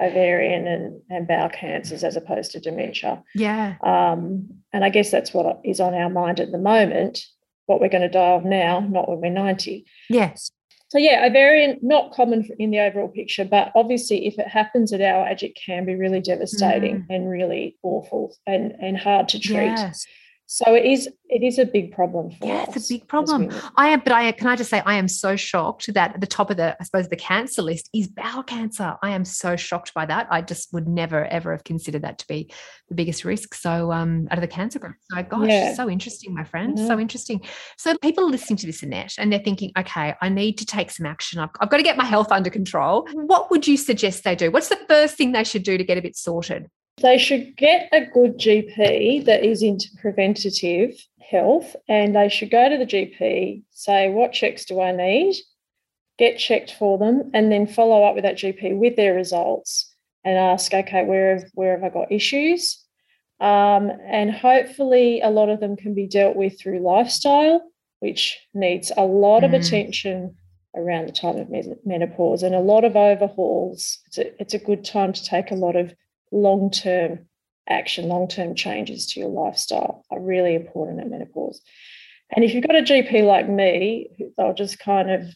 ovarian 0.00 0.66
and, 0.66 1.00
and 1.10 1.26
bowel 1.26 1.48
cancers 1.48 2.04
as 2.04 2.16
opposed 2.16 2.50
to 2.52 2.60
dementia. 2.60 3.22
Yeah. 3.34 3.76
Um, 3.82 4.48
and 4.72 4.84
I 4.84 4.90
guess 4.90 5.10
that's 5.10 5.32
what 5.32 5.60
is 5.64 5.80
on 5.80 5.94
our 5.94 6.10
mind 6.10 6.38
at 6.38 6.52
the 6.52 6.58
moment, 6.58 7.20
what 7.66 7.80
we're 7.80 7.88
going 7.88 8.02
to 8.02 8.08
die 8.08 8.32
of 8.32 8.44
now, 8.44 8.80
not 8.80 9.08
when 9.08 9.20
we're 9.20 9.30
90. 9.30 9.84
Yes. 10.10 10.50
So, 10.88 10.98
yeah, 10.98 11.26
ovarian, 11.26 11.78
not 11.82 12.12
common 12.12 12.48
in 12.60 12.70
the 12.70 12.78
overall 12.78 13.08
picture, 13.08 13.44
but 13.44 13.72
obviously, 13.74 14.26
if 14.26 14.38
it 14.38 14.46
happens 14.46 14.92
at 14.92 15.00
our 15.00 15.26
age, 15.26 15.42
it 15.42 15.56
can 15.56 15.84
be 15.84 15.96
really 15.96 16.20
devastating 16.20 16.98
Mm. 16.98 17.06
and 17.10 17.28
really 17.30 17.76
awful 17.82 18.36
and, 18.46 18.72
and 18.80 18.96
hard 18.96 19.28
to 19.30 19.40
treat. 19.40 19.64
Yes. 19.64 20.06
So, 20.48 20.74
it 20.74 20.84
is 20.84 21.08
it 21.28 21.42
is 21.42 21.58
a 21.58 21.64
big 21.66 21.90
problem 21.92 22.30
for 22.30 22.46
Yeah, 22.46 22.62
us. 22.68 22.76
it's 22.76 22.88
a 22.90 22.94
big 22.94 23.08
problem. 23.08 23.50
I 23.76 23.88
am, 23.88 24.00
but 24.04 24.12
I 24.12 24.30
can 24.30 24.46
I 24.46 24.54
just 24.54 24.70
say 24.70 24.80
I 24.86 24.94
am 24.94 25.08
so 25.08 25.34
shocked 25.34 25.92
that 25.92 26.14
at 26.14 26.20
the 26.20 26.26
top 26.26 26.50
of 26.50 26.56
the, 26.56 26.76
I 26.80 26.84
suppose, 26.84 27.08
the 27.08 27.16
cancer 27.16 27.62
list 27.62 27.90
is 27.92 28.06
bowel 28.06 28.44
cancer. 28.44 28.94
I 29.02 29.10
am 29.10 29.24
so 29.24 29.56
shocked 29.56 29.92
by 29.92 30.06
that. 30.06 30.28
I 30.30 30.42
just 30.42 30.72
would 30.72 30.86
never 30.86 31.24
ever 31.24 31.50
have 31.50 31.64
considered 31.64 32.02
that 32.02 32.18
to 32.18 32.26
be 32.28 32.52
the 32.88 32.94
biggest 32.94 33.24
risk. 33.24 33.54
So 33.54 33.90
um 33.90 34.28
out 34.30 34.38
of 34.38 34.42
the 34.42 34.46
cancer 34.48 34.78
group. 34.78 34.94
So 35.10 35.20
gosh, 35.24 35.48
Yeah. 35.48 35.74
so 35.74 35.90
interesting, 35.90 36.32
my 36.32 36.44
friend. 36.44 36.78
So 36.78 36.98
interesting. 37.00 37.40
So 37.76 37.96
people 37.98 38.24
are 38.24 38.30
listening 38.30 38.58
to 38.58 38.66
this 38.66 38.84
Annette 38.84 39.14
and 39.18 39.32
they're 39.32 39.40
thinking, 39.40 39.72
okay, 39.76 40.14
I 40.20 40.28
need 40.28 40.58
to 40.58 40.66
take 40.66 40.92
some 40.92 41.06
action. 41.06 41.40
I've, 41.40 41.50
I've 41.60 41.70
got 41.70 41.78
to 41.78 41.82
get 41.82 41.96
my 41.96 42.04
health 42.04 42.30
under 42.30 42.50
control. 42.50 43.08
What 43.14 43.50
would 43.50 43.66
you 43.66 43.76
suggest 43.76 44.22
they 44.22 44.36
do? 44.36 44.52
What's 44.52 44.68
the 44.68 44.78
first 44.88 45.16
thing 45.16 45.32
they 45.32 45.42
should 45.44 45.64
do 45.64 45.76
to 45.76 45.82
get 45.84 45.98
a 45.98 46.02
bit 46.02 46.16
sorted? 46.16 46.68
They 47.02 47.18
should 47.18 47.56
get 47.56 47.88
a 47.92 48.06
good 48.06 48.38
GP 48.38 49.26
that 49.26 49.44
is 49.44 49.62
into 49.62 49.88
preventative 50.00 50.94
health 51.20 51.76
and 51.88 52.16
they 52.16 52.28
should 52.30 52.50
go 52.50 52.68
to 52.68 52.78
the 52.78 52.86
GP, 52.86 53.62
say, 53.70 54.08
What 54.08 54.32
checks 54.32 54.64
do 54.64 54.80
I 54.80 54.92
need? 54.92 55.36
Get 56.18 56.38
checked 56.38 56.72
for 56.78 56.96
them, 56.96 57.30
and 57.34 57.52
then 57.52 57.66
follow 57.66 58.02
up 58.02 58.14
with 58.14 58.24
that 58.24 58.38
GP 58.38 58.78
with 58.78 58.96
their 58.96 59.12
results 59.14 59.94
and 60.24 60.38
ask, 60.38 60.72
Okay, 60.72 61.04
where 61.04 61.38
have, 61.38 61.50
where 61.52 61.78
have 61.78 61.84
I 61.84 61.92
got 61.92 62.10
issues? 62.10 62.82
Um, 63.40 63.92
and 64.08 64.30
hopefully, 64.30 65.20
a 65.20 65.28
lot 65.28 65.50
of 65.50 65.60
them 65.60 65.76
can 65.76 65.94
be 65.94 66.06
dealt 66.06 66.36
with 66.36 66.58
through 66.58 66.78
lifestyle, 66.80 67.60
which 68.00 68.38
needs 68.54 68.90
a 68.96 69.04
lot 69.04 69.44
of 69.44 69.50
Mm. 69.50 69.60
attention 69.60 70.36
around 70.74 71.06
the 71.08 71.12
time 71.12 71.36
of 71.36 71.48
menopause 71.84 72.42
and 72.42 72.54
a 72.54 72.60
lot 72.60 72.84
of 72.84 72.96
overhauls. 72.96 73.98
It's 74.06 74.18
a, 74.18 74.40
it's 74.40 74.54
a 74.54 74.58
good 74.58 74.84
time 74.84 75.12
to 75.12 75.22
take 75.24 75.50
a 75.50 75.54
lot 75.54 75.76
of 75.76 75.94
long 76.32 76.70
term 76.70 77.26
action, 77.68 78.08
long 78.08 78.28
term 78.28 78.54
changes 78.54 79.06
to 79.06 79.20
your 79.20 79.28
lifestyle 79.28 80.04
are 80.10 80.20
really 80.20 80.54
important 80.54 81.00
at 81.00 81.10
menopause. 81.10 81.60
And 82.34 82.44
if 82.44 82.54
you've 82.54 82.66
got 82.66 82.76
a 82.76 82.82
GP 82.82 83.24
like 83.24 83.48
me, 83.48 84.08
they'll 84.36 84.54
just 84.54 84.78
kind 84.78 85.10
of 85.10 85.26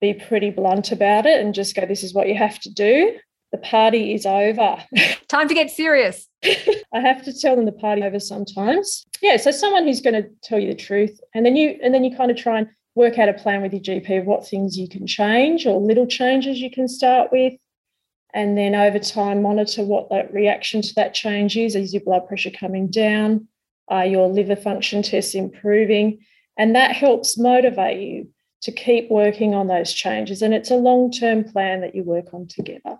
be 0.00 0.14
pretty 0.14 0.50
blunt 0.50 0.92
about 0.92 1.26
it 1.26 1.40
and 1.40 1.54
just 1.54 1.74
go, 1.74 1.86
This 1.86 2.02
is 2.02 2.14
what 2.14 2.28
you 2.28 2.34
have 2.34 2.58
to 2.60 2.70
do. 2.70 3.18
The 3.52 3.58
party 3.58 4.12
is 4.12 4.26
over. 4.26 4.78
Time 5.28 5.48
to 5.48 5.54
get 5.54 5.70
serious. 5.70 6.26
I 6.44 7.00
have 7.00 7.24
to 7.24 7.32
tell 7.32 7.56
them 7.56 7.64
the 7.64 7.72
party 7.72 8.02
over 8.02 8.20
sometimes. 8.20 9.06
Yeah, 9.22 9.36
so 9.36 9.50
someone 9.50 9.84
who's 9.84 10.00
going 10.00 10.20
to 10.20 10.28
tell 10.42 10.58
you 10.58 10.68
the 10.68 10.74
truth, 10.74 11.20
and 11.34 11.46
then 11.46 11.56
you 11.56 11.78
and 11.82 11.94
then 11.94 12.04
you 12.04 12.16
kind 12.16 12.30
of 12.30 12.36
try 12.36 12.58
and 12.58 12.68
work 12.94 13.18
out 13.18 13.28
a 13.28 13.34
plan 13.34 13.62
with 13.62 13.72
your 13.72 13.82
GP 13.82 14.20
of 14.20 14.26
what 14.26 14.46
things 14.46 14.78
you 14.78 14.88
can 14.88 15.06
change 15.06 15.66
or 15.66 15.80
little 15.80 16.06
changes 16.06 16.58
you 16.58 16.70
can 16.70 16.88
start 16.88 17.30
with, 17.30 17.52
and 18.36 18.56
then 18.56 18.74
over 18.74 18.98
time 18.98 19.40
monitor 19.40 19.82
what 19.82 20.10
that 20.10 20.30
reaction 20.30 20.82
to 20.82 20.94
that 20.96 21.14
change 21.14 21.56
is. 21.56 21.74
Is 21.74 21.94
your 21.94 22.02
blood 22.02 22.28
pressure 22.28 22.50
coming 22.50 22.88
down? 22.88 23.48
Are 23.88 24.04
your 24.04 24.28
liver 24.28 24.56
function 24.56 25.02
tests 25.02 25.34
improving? 25.34 26.18
And 26.58 26.76
that 26.76 26.94
helps 26.94 27.38
motivate 27.38 27.98
you 27.98 28.28
to 28.60 28.72
keep 28.72 29.10
working 29.10 29.54
on 29.54 29.68
those 29.68 29.90
changes. 29.90 30.42
And 30.42 30.52
it's 30.52 30.70
a 30.70 30.76
long 30.76 31.10
term 31.10 31.44
plan 31.44 31.80
that 31.80 31.94
you 31.94 32.04
work 32.04 32.34
on 32.34 32.46
together. 32.46 32.98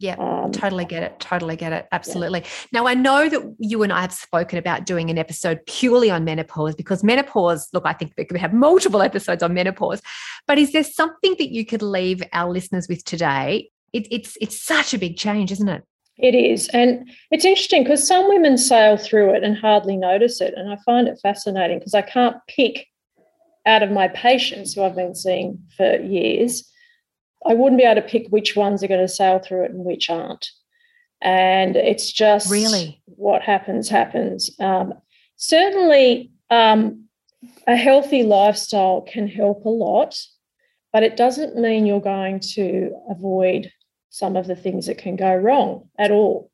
Yeah, 0.00 0.16
Um, 0.16 0.50
Totally 0.50 0.84
get 0.84 1.04
it. 1.04 1.20
Totally 1.20 1.54
get 1.54 1.72
it. 1.72 1.86
Absolutely. 1.92 2.42
Now, 2.72 2.88
I 2.88 2.94
know 2.94 3.28
that 3.28 3.54
you 3.60 3.84
and 3.84 3.92
I 3.92 4.00
have 4.00 4.12
spoken 4.12 4.58
about 4.58 4.86
doing 4.86 5.08
an 5.08 5.18
episode 5.18 5.60
purely 5.68 6.10
on 6.10 6.24
menopause 6.24 6.74
because 6.74 7.04
menopause, 7.04 7.68
look, 7.72 7.84
I 7.86 7.92
think 7.92 8.12
we 8.18 8.24
could 8.24 8.38
have 8.38 8.52
multiple 8.52 9.02
episodes 9.02 9.40
on 9.40 9.54
menopause. 9.54 10.02
But 10.48 10.58
is 10.58 10.72
there 10.72 10.82
something 10.82 11.36
that 11.38 11.52
you 11.52 11.64
could 11.64 11.80
leave 11.80 12.24
our 12.32 12.50
listeners 12.50 12.88
with 12.88 13.04
today? 13.04 13.70
It, 13.94 14.06
it's 14.10 14.36
it's 14.40 14.60
such 14.60 14.92
a 14.92 14.98
big 14.98 15.16
change, 15.16 15.50
isn't 15.52 15.68
it? 15.68 15.82
It 16.18 16.34
is. 16.34 16.68
And 16.68 17.10
it's 17.30 17.44
interesting 17.44 17.82
because 17.82 18.06
some 18.06 18.28
women 18.28 18.56
sail 18.58 18.96
through 18.96 19.34
it 19.34 19.42
and 19.42 19.56
hardly 19.56 19.96
notice 19.96 20.40
it. 20.40 20.54
And 20.56 20.70
I 20.72 20.76
find 20.84 21.08
it 21.08 21.18
fascinating 21.20 21.78
because 21.78 21.94
I 21.94 22.02
can't 22.02 22.36
pick 22.48 22.86
out 23.66 23.82
of 23.82 23.90
my 23.90 24.08
patients 24.08 24.74
who 24.74 24.82
I've 24.82 24.94
been 24.94 25.14
seeing 25.14 25.58
for 25.76 25.96
years, 26.00 26.70
I 27.46 27.54
wouldn't 27.54 27.80
be 27.80 27.84
able 27.84 28.00
to 28.00 28.08
pick 28.08 28.28
which 28.28 28.56
ones 28.56 28.82
are 28.82 28.88
going 28.88 29.00
to 29.00 29.08
sail 29.08 29.38
through 29.38 29.64
it 29.64 29.70
and 29.70 29.84
which 29.84 30.10
aren't. 30.10 30.48
And 31.20 31.76
it's 31.76 32.12
just 32.12 32.50
Really? 32.50 33.00
what 33.06 33.42
happens, 33.42 33.88
happens. 33.88 34.50
Um, 34.60 34.94
certainly, 35.36 36.30
um, 36.50 37.04
a 37.66 37.76
healthy 37.76 38.22
lifestyle 38.22 39.02
can 39.02 39.28
help 39.28 39.64
a 39.64 39.70
lot, 39.70 40.18
but 40.92 41.02
it 41.02 41.16
doesn't 41.16 41.56
mean 41.56 41.86
you're 41.86 42.00
going 42.00 42.40
to 42.54 42.90
avoid 43.10 43.70
some 44.14 44.36
of 44.36 44.46
the 44.46 44.54
things 44.54 44.86
that 44.86 44.96
can 44.96 45.16
go 45.16 45.34
wrong 45.34 45.88
at 45.98 46.12
all. 46.12 46.48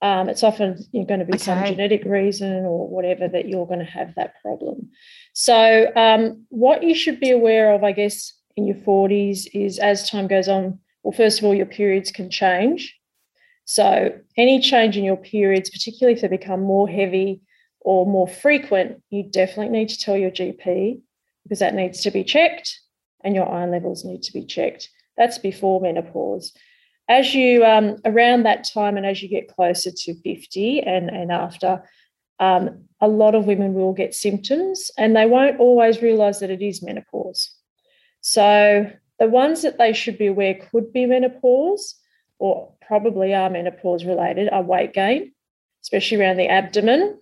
Um, 0.00 0.30
it's 0.30 0.42
often 0.42 0.82
you're 0.90 1.04
going 1.04 1.20
to 1.20 1.26
be 1.26 1.36
some 1.36 1.62
genetic 1.62 2.02
reason 2.06 2.64
or 2.64 2.88
whatever 2.88 3.28
that 3.28 3.46
you're 3.46 3.66
going 3.66 3.80
to 3.80 3.84
have 3.84 4.14
that 4.14 4.40
problem. 4.40 4.88
So, 5.34 5.92
um, 5.94 6.46
what 6.48 6.82
you 6.82 6.94
should 6.94 7.20
be 7.20 7.30
aware 7.30 7.74
of, 7.74 7.84
I 7.84 7.92
guess, 7.92 8.32
in 8.56 8.66
your 8.66 8.76
40s 8.76 9.46
is 9.52 9.78
as 9.78 10.08
time 10.08 10.28
goes 10.28 10.48
on, 10.48 10.78
well, 11.02 11.12
first 11.12 11.40
of 11.40 11.44
all, 11.44 11.54
your 11.54 11.66
periods 11.66 12.10
can 12.10 12.30
change. 12.30 12.98
So, 13.66 14.18
any 14.38 14.58
change 14.60 14.96
in 14.96 15.04
your 15.04 15.18
periods, 15.18 15.68
particularly 15.68 16.14
if 16.14 16.22
they 16.22 16.28
become 16.28 16.62
more 16.62 16.88
heavy 16.88 17.42
or 17.80 18.06
more 18.06 18.28
frequent, 18.28 19.02
you 19.10 19.24
definitely 19.24 19.78
need 19.78 19.90
to 19.90 19.98
tell 19.98 20.16
your 20.16 20.30
GP 20.30 21.02
because 21.42 21.58
that 21.58 21.74
needs 21.74 22.00
to 22.00 22.10
be 22.10 22.24
checked 22.24 22.80
and 23.22 23.34
your 23.34 23.46
iron 23.46 23.72
levels 23.72 24.06
need 24.06 24.22
to 24.22 24.32
be 24.32 24.46
checked. 24.46 24.88
That's 25.18 25.36
before 25.36 25.82
menopause. 25.82 26.54
As 27.08 27.34
you, 27.34 27.64
um, 27.64 27.96
around 28.04 28.44
that 28.44 28.64
time 28.64 28.96
and 28.96 29.04
as 29.04 29.22
you 29.22 29.28
get 29.28 29.54
closer 29.54 29.90
to 29.90 30.14
50 30.14 30.80
and, 30.80 31.10
and 31.10 31.30
after, 31.30 31.82
um, 32.40 32.84
a 33.00 33.08
lot 33.08 33.34
of 33.34 33.46
women 33.46 33.74
will 33.74 33.92
get 33.92 34.14
symptoms 34.14 34.90
and 34.96 35.14
they 35.14 35.26
won't 35.26 35.60
always 35.60 36.00
realize 36.00 36.40
that 36.40 36.50
it 36.50 36.62
is 36.62 36.82
menopause. 36.82 37.54
So, 38.20 38.90
the 39.18 39.28
ones 39.28 39.62
that 39.62 39.78
they 39.78 39.92
should 39.92 40.18
be 40.18 40.26
aware 40.26 40.54
could 40.54 40.92
be 40.92 41.06
menopause 41.06 41.94
or 42.38 42.72
probably 42.86 43.34
are 43.34 43.50
menopause 43.50 44.04
related 44.04 44.48
are 44.50 44.62
weight 44.62 44.92
gain, 44.92 45.32
especially 45.82 46.20
around 46.20 46.36
the 46.36 46.48
abdomen. 46.48 47.18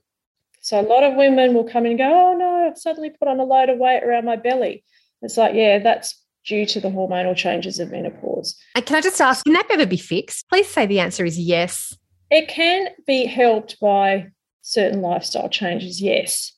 So 0.60 0.80
a 0.80 0.82
lot 0.82 1.02
of 1.02 1.16
women 1.16 1.54
will 1.54 1.64
come 1.64 1.86
and 1.86 1.98
go, 1.98 2.04
Oh 2.04 2.36
no, 2.36 2.66
I've 2.66 2.78
suddenly 2.78 3.10
put 3.10 3.28
on 3.28 3.40
a 3.40 3.44
load 3.44 3.68
of 3.68 3.78
weight 3.78 4.02
around 4.02 4.24
my 4.24 4.36
belly. 4.36 4.84
It's 5.20 5.36
like, 5.36 5.54
yeah, 5.54 5.78
that's 5.78 6.20
due 6.44 6.66
to 6.66 6.80
the 6.80 6.88
hormonal 6.88 7.36
changes 7.36 7.78
of 7.78 7.90
menopause. 7.90 8.31
And 8.74 8.84
can 8.84 8.96
I 8.96 9.00
just 9.00 9.20
ask, 9.20 9.44
can 9.44 9.54
that 9.54 9.66
ever 9.70 9.86
be 9.86 9.96
fixed? 9.96 10.48
Please 10.48 10.68
say 10.68 10.86
the 10.86 11.00
answer 11.00 11.24
is 11.24 11.38
yes. 11.38 11.96
It 12.30 12.48
can 12.48 12.88
be 13.06 13.26
helped 13.26 13.78
by 13.80 14.28
certain 14.62 15.02
lifestyle 15.02 15.48
changes, 15.48 16.00
yes, 16.00 16.52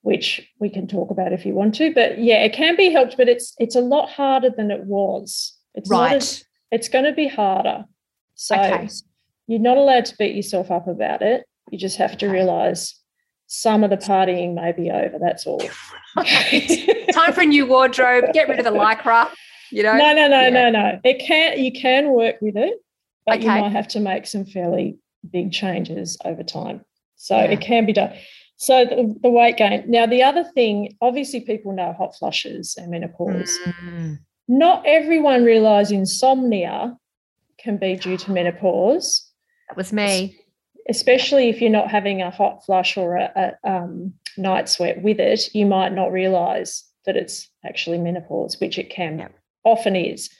which 0.00 0.48
we 0.58 0.70
can 0.70 0.86
talk 0.86 1.10
about 1.10 1.32
if 1.32 1.44
you 1.44 1.54
want 1.54 1.74
to. 1.76 1.92
But 1.92 2.18
yeah, 2.18 2.42
it 2.44 2.52
can 2.52 2.76
be 2.76 2.90
helped, 2.90 3.16
but 3.16 3.28
it's 3.28 3.54
it's 3.58 3.76
a 3.76 3.80
lot 3.80 4.08
harder 4.08 4.50
than 4.50 4.70
it 4.70 4.84
was. 4.84 5.54
It's 5.74 5.90
right. 5.90 6.16
As, 6.16 6.44
it's 6.70 6.88
going 6.88 7.04
to 7.04 7.12
be 7.12 7.28
harder. 7.28 7.84
So 8.34 8.56
okay. 8.56 8.88
you're 9.46 9.60
not 9.60 9.76
allowed 9.76 10.06
to 10.06 10.16
beat 10.16 10.34
yourself 10.34 10.70
up 10.70 10.88
about 10.88 11.22
it. 11.22 11.44
You 11.70 11.78
just 11.78 11.98
have 11.98 12.16
to 12.18 12.28
realize 12.28 12.98
some 13.46 13.84
of 13.84 13.90
the 13.90 13.98
partying 13.98 14.54
may 14.54 14.72
be 14.72 14.90
over. 14.90 15.18
That's 15.18 15.46
all. 15.46 15.60
Time 17.12 17.32
for 17.34 17.42
a 17.42 17.46
new 17.46 17.66
wardrobe. 17.66 18.32
Get 18.32 18.48
rid 18.48 18.58
of 18.58 18.64
the 18.64 18.70
lycra. 18.70 19.28
You 19.72 19.82
know. 19.82 19.96
No, 19.96 20.12
no, 20.12 20.28
no, 20.28 20.42
yeah. 20.42 20.50
no, 20.50 20.70
no. 20.70 21.00
It 21.02 21.18
can 21.26 21.58
you 21.58 21.72
can 21.72 22.10
work 22.10 22.36
with 22.40 22.56
it, 22.56 22.74
but 23.26 23.38
okay. 23.38 23.44
you 23.44 23.48
might 23.48 23.72
have 23.72 23.88
to 23.88 24.00
make 24.00 24.26
some 24.26 24.44
fairly 24.44 24.98
big 25.30 25.52
changes 25.52 26.18
over 26.24 26.42
time. 26.42 26.84
So 27.16 27.36
yeah. 27.36 27.44
it 27.44 27.60
can 27.60 27.86
be 27.86 27.92
done. 27.92 28.12
So 28.56 28.84
the, 28.84 29.16
the, 29.22 29.30
weight 29.30 29.56
gain. 29.56 29.84
Now 29.88 30.06
the 30.06 30.22
other 30.22 30.44
thing, 30.54 30.96
obviously, 31.00 31.40
people 31.40 31.72
know 31.72 31.92
hot 31.92 32.14
flushes 32.16 32.76
and 32.76 32.90
menopause. 32.90 33.58
Mm. 33.82 34.18
Not 34.46 34.84
everyone 34.86 35.44
realises 35.44 35.92
insomnia 35.92 36.96
can 37.58 37.76
be 37.76 37.96
due 37.96 38.16
to 38.18 38.30
menopause. 38.30 39.28
That 39.68 39.76
was 39.76 39.92
me. 39.92 40.38
Especially 40.88 41.48
if 41.48 41.60
you're 41.60 41.70
not 41.70 41.90
having 41.90 42.22
a 42.22 42.30
hot 42.30 42.64
flush 42.64 42.96
or 42.96 43.16
a, 43.16 43.56
a 43.64 43.68
um, 43.70 44.12
night 44.36 44.68
sweat 44.68 45.00
with 45.02 45.20
it, 45.20 45.54
you 45.54 45.64
might 45.64 45.92
not 45.92 46.12
realise 46.12 46.84
that 47.06 47.16
it's 47.16 47.48
actually 47.64 47.98
menopause, 47.98 48.60
which 48.60 48.78
it 48.78 48.90
can 48.90 49.18
yep. 49.18 49.34
Often 49.64 49.96
is. 49.96 50.30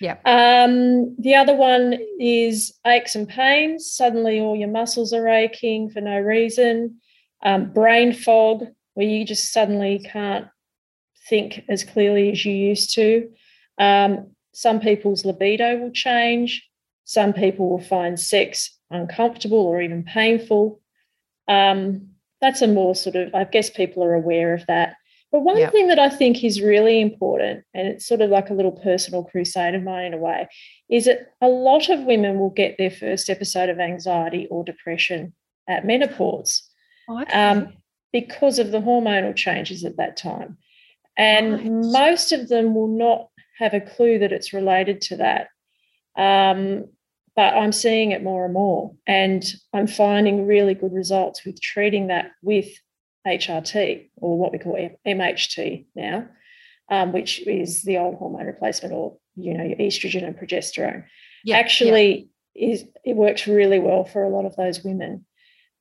Yeah. 0.00 0.16
Um, 0.24 1.16
the 1.18 1.34
other 1.34 1.54
one 1.54 1.98
is 2.18 2.78
aches 2.86 3.14
and 3.14 3.28
pains. 3.28 3.90
Suddenly, 3.90 4.40
all 4.40 4.56
your 4.56 4.68
muscles 4.68 5.12
are 5.12 5.28
aching 5.28 5.90
for 5.90 6.00
no 6.00 6.18
reason. 6.18 7.00
Um, 7.42 7.72
brain 7.72 8.12
fog, 8.12 8.64
where 8.94 9.06
you 9.06 9.24
just 9.24 9.52
suddenly 9.52 9.98
can't 9.98 10.46
think 11.28 11.64
as 11.68 11.84
clearly 11.84 12.32
as 12.32 12.44
you 12.44 12.52
used 12.52 12.94
to. 12.94 13.30
Um, 13.78 14.32
some 14.52 14.80
people's 14.80 15.24
libido 15.24 15.78
will 15.78 15.90
change. 15.90 16.68
Some 17.04 17.32
people 17.32 17.68
will 17.68 17.80
find 17.80 18.18
sex 18.18 18.76
uncomfortable 18.90 19.58
or 19.58 19.80
even 19.80 20.04
painful. 20.04 20.80
Um, 21.48 22.08
that's 22.40 22.62
a 22.62 22.68
more 22.68 22.94
sort 22.94 23.16
of, 23.16 23.34
I 23.34 23.44
guess 23.44 23.70
people 23.70 24.04
are 24.04 24.14
aware 24.14 24.54
of 24.54 24.66
that. 24.66 24.96
But 25.34 25.40
one 25.40 25.58
yep. 25.58 25.72
thing 25.72 25.88
that 25.88 25.98
I 25.98 26.10
think 26.10 26.44
is 26.44 26.62
really 26.62 27.00
important, 27.00 27.64
and 27.74 27.88
it's 27.88 28.06
sort 28.06 28.20
of 28.20 28.30
like 28.30 28.50
a 28.50 28.54
little 28.54 28.70
personal 28.70 29.24
crusade 29.24 29.74
of 29.74 29.82
mine 29.82 30.04
in 30.04 30.14
a 30.14 30.16
way, 30.16 30.46
is 30.88 31.06
that 31.06 31.32
a 31.40 31.48
lot 31.48 31.88
of 31.88 32.04
women 32.04 32.38
will 32.38 32.50
get 32.50 32.78
their 32.78 32.92
first 32.92 33.28
episode 33.28 33.68
of 33.68 33.80
anxiety 33.80 34.46
or 34.48 34.62
depression 34.62 35.34
at 35.68 35.84
menopause 35.84 36.62
oh, 37.08 37.20
okay. 37.22 37.32
um, 37.32 37.72
because 38.12 38.60
of 38.60 38.70
the 38.70 38.80
hormonal 38.80 39.34
changes 39.34 39.84
at 39.84 39.96
that 39.96 40.16
time. 40.16 40.56
And 41.16 41.54
right. 41.54 41.68
most 41.68 42.30
of 42.30 42.48
them 42.48 42.72
will 42.72 42.96
not 42.96 43.26
have 43.58 43.74
a 43.74 43.80
clue 43.80 44.20
that 44.20 44.30
it's 44.30 44.52
related 44.52 45.00
to 45.00 45.16
that. 45.16 45.48
Um, 46.16 46.84
but 47.34 47.54
I'm 47.54 47.72
seeing 47.72 48.12
it 48.12 48.22
more 48.22 48.44
and 48.44 48.54
more. 48.54 48.94
And 49.04 49.44
I'm 49.72 49.88
finding 49.88 50.46
really 50.46 50.74
good 50.74 50.92
results 50.92 51.44
with 51.44 51.60
treating 51.60 52.06
that 52.06 52.30
with 52.40 52.68
HRT 53.26 54.10
or 54.16 54.38
what 54.38 54.52
we 54.52 54.58
call 54.58 54.76
MHT 55.06 55.86
now, 55.94 56.28
um, 56.90 57.12
which 57.12 57.46
is 57.46 57.82
the 57.82 57.98
old 57.98 58.16
hormone 58.16 58.46
replacement 58.46 58.94
or, 58.94 59.16
you 59.36 59.54
know, 59.54 59.64
your 59.64 59.76
estrogen 59.76 60.24
and 60.24 60.36
progesterone. 60.36 61.04
Yeah, 61.44 61.56
actually 61.56 62.30
yeah. 62.54 62.68
is 62.68 62.84
it 63.04 63.16
works 63.16 63.46
really 63.46 63.78
well 63.78 64.04
for 64.04 64.24
a 64.24 64.28
lot 64.28 64.44
of 64.44 64.56
those 64.56 64.82
women 64.82 65.26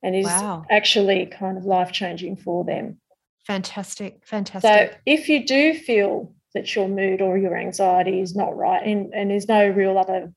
and 0.01 0.15
is 0.15 0.25
wow. 0.25 0.65
actually 0.69 1.25
kind 1.25 1.57
of 1.57 1.65
life 1.65 1.91
changing 1.91 2.35
for 2.35 2.63
them. 2.63 2.99
Fantastic. 3.45 4.25
Fantastic. 4.25 4.91
So 4.91 4.97
if 5.05 5.29
you 5.29 5.45
do 5.45 5.73
feel 5.73 6.33
that 6.53 6.75
your 6.75 6.87
mood 6.87 7.21
or 7.21 7.37
your 7.37 7.57
anxiety 7.57 8.21
is 8.21 8.35
not 8.35 8.55
right 8.55 8.85
and, 8.85 9.13
and 9.13 9.31
there's 9.31 9.47
no 9.47 9.67
real 9.67 9.97
other 9.97 10.31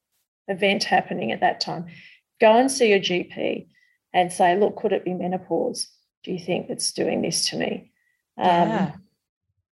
event 0.48 0.84
happening 0.84 1.32
at 1.32 1.40
that 1.40 1.60
time, 1.60 1.86
go 2.40 2.56
and 2.56 2.70
see 2.70 2.90
your 2.90 3.00
GP 3.00 3.66
and 4.12 4.32
say, 4.32 4.56
look, 4.58 4.76
could 4.76 4.92
it 4.92 5.04
be 5.04 5.14
menopause? 5.14 5.88
Do 6.26 6.32
you 6.32 6.40
think 6.40 6.70
it's 6.70 6.90
doing 6.90 7.22
this 7.22 7.48
to 7.50 7.56
me? 7.56 7.92
Um, 8.36 8.68
yeah. 8.68 8.92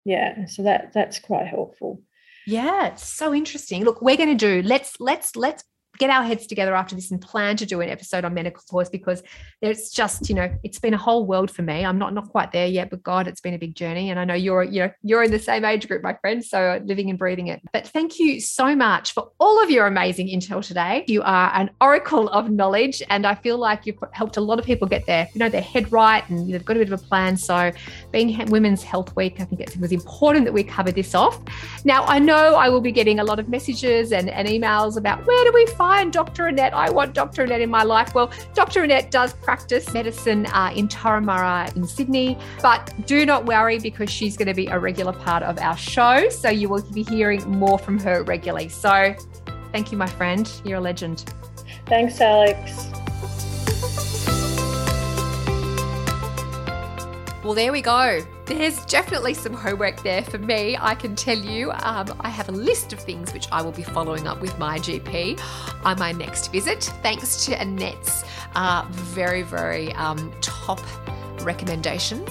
yeah. 0.06 0.46
So 0.46 0.64
that 0.64 0.94
that's 0.94 1.20
quite 1.20 1.46
helpful. 1.46 2.02
Yeah, 2.46 2.88
it's 2.88 3.06
so 3.06 3.34
interesting. 3.34 3.84
Look, 3.84 4.02
we're 4.02 4.16
going 4.16 4.36
to 4.36 4.62
do 4.62 4.66
let's 4.66 4.96
let's 5.02 5.36
let's 5.36 5.66
get 5.98 6.10
our 6.10 6.24
heads 6.24 6.48
together 6.48 6.76
after 6.76 6.96
this 6.96 7.12
and 7.12 7.22
plan 7.22 7.58
to 7.58 7.66
do 7.66 7.82
an 7.82 7.90
episode 7.90 8.26
on 8.26 8.34
medical 8.34 8.62
menopause 8.68 8.90
because 8.90 9.24
there's 9.62 9.90
just 9.90 10.30
you 10.30 10.36
know 10.36 10.52
it's 10.64 10.80
been 10.80 10.94
a 10.94 10.98
whole 10.98 11.26
world 11.26 11.50
for 11.52 11.62
me. 11.62 11.86
I'm 11.86 11.98
not 11.98 12.14
not 12.14 12.30
quite 12.30 12.52
there 12.52 12.68
yet 12.68 12.90
but 12.90 13.04
god 13.04 13.28
it's 13.28 13.42
been 13.42 13.54
a 13.54 13.58
big 13.58 13.76
journey. 13.76 14.10
And 14.10 14.20
i 14.20 14.26
know 14.26 14.34
you're 14.34 14.64
you 14.64 14.82
know 14.82 14.92
you're 15.04 15.24
in 15.24 15.32
the 15.32 15.40
same 15.40 15.66
age 15.66 15.88
group 15.88 16.04
my 16.04 16.14
friend 16.14 16.44
so 16.44 16.82
living 16.86 17.10
and 17.10 17.20
breathing 17.20 17.48
it. 17.48 17.62
But 17.74 17.88
thank 17.88 18.20
you 18.20 18.40
so 18.40 18.76
much 18.76 19.14
for 19.14 19.32
all 19.40 19.62
of 19.64 19.70
your 19.70 19.88
amazing 19.88 20.28
intel 20.28 20.66
today. 20.66 21.06
You 21.08 21.22
are 21.24 21.52
an 21.54 21.70
oracle 21.82 22.30
of 22.30 22.50
knowledge 22.50 23.02
and 23.10 23.26
i 23.26 23.36
feel 23.36 23.58
like 23.58 23.86
you've 23.86 23.98
helped 24.12 24.38
a 24.38 24.42
lot 24.42 24.60
of 24.60 24.66
people 24.66 24.88
get 24.88 25.06
their 25.06 25.28
you 25.34 25.40
know 25.40 25.50
their 25.50 25.62
head 25.62 25.92
right 25.92 26.28
and 26.30 26.54
they've 26.54 26.66
got 26.66 26.78
a 26.78 26.80
bit 26.80 26.92
of 26.92 27.00
a 27.00 27.04
plan. 27.04 27.38
So 27.38 27.72
being 28.12 28.38
women's 28.50 28.84
health 28.84 29.16
week 29.16 29.40
i 29.40 29.46
think 29.46 29.62
it 29.62 29.78
was 29.78 29.92
important 29.92 30.46
that 30.46 30.54
we 30.54 30.64
cover 30.64 30.92
this 30.92 31.16
off. 31.16 31.40
Now 31.86 32.04
i 32.06 32.20
know 32.20 32.56
i 32.56 32.70
will 32.70 32.82
be 32.82 32.92
getting 32.92 33.20
a 33.20 33.24
lot 33.24 33.40
of 33.40 33.50
messages 33.50 34.12
and, 34.12 34.30
and 34.30 34.48
emails 34.48 34.98
about 34.98 35.26
where 35.26 35.44
do 35.46 35.52
we 35.54 35.66
find 35.68 35.87
find 35.88 36.12
Dr. 36.12 36.48
Annette. 36.48 36.74
I 36.74 36.90
want 36.90 37.14
Dr. 37.14 37.44
Annette 37.44 37.62
in 37.62 37.70
my 37.70 37.84
life. 37.84 38.14
Well, 38.14 38.30
Dr. 38.54 38.84
Annette 38.84 39.10
does 39.10 39.32
practice 39.32 39.94
medicine 39.94 40.46
uh, 40.48 40.70
in 40.76 40.90
Turramurra 40.90 41.74
in 41.78 41.88
Sydney, 41.88 42.38
but 42.62 42.94
do 43.06 43.26
not 43.26 43.46
worry 43.46 43.80
because 43.80 44.10
she's 44.10 44.36
going 44.36 44.50
to 44.50 44.54
be 44.54 44.68
a 44.68 44.78
regular 44.78 45.14
part 45.14 45.44
of 45.44 45.58
our 45.60 45.78
show. 45.78 46.28
So 46.28 46.50
you 46.50 46.68
will 46.68 46.82
be 46.92 47.04
hearing 47.04 47.42
more 47.50 47.80
from 47.80 47.98
her 48.00 48.24
regularly. 48.24 48.68
So 48.68 49.16
thank 49.72 49.94
you, 49.94 49.98
my 49.98 50.08
friend. 50.08 50.52
You're 50.66 50.80
a 50.80 50.82
legend. 50.82 51.24
Thanks, 51.86 52.20
Alex. 52.20 52.92
Well, 57.46 57.54
there 57.54 57.72
we 57.72 57.82
go. 57.82 58.26
There's 58.48 58.86
definitely 58.86 59.34
some 59.34 59.52
homework 59.52 60.04
there 60.04 60.24
for 60.24 60.38
me, 60.38 60.78
I 60.80 60.96
can 60.96 61.18
tell 61.18 61.38
you. 61.38 61.70
Um, 61.72 62.16
I 62.22 62.30
have 62.30 62.48
a 62.48 62.54
list 62.54 62.94
of 62.94 63.00
things 63.00 63.34
which 63.34 63.46
I 63.52 63.62
will 63.62 63.74
be 63.74 63.84
following 63.84 64.26
up 64.26 64.40
with 64.40 64.58
my 64.58 64.80
GP 64.80 65.38
on 65.84 66.00
my 66.00 66.14
next 66.14 66.50
visit, 66.54 66.84
thanks 67.04 67.46
to 67.46 67.60
Annette's 67.60 68.24
uh, 68.56 68.86
very, 68.90 69.42
very 69.42 69.92
um, 69.94 70.32
top 70.40 70.80
recommendations. 71.42 72.30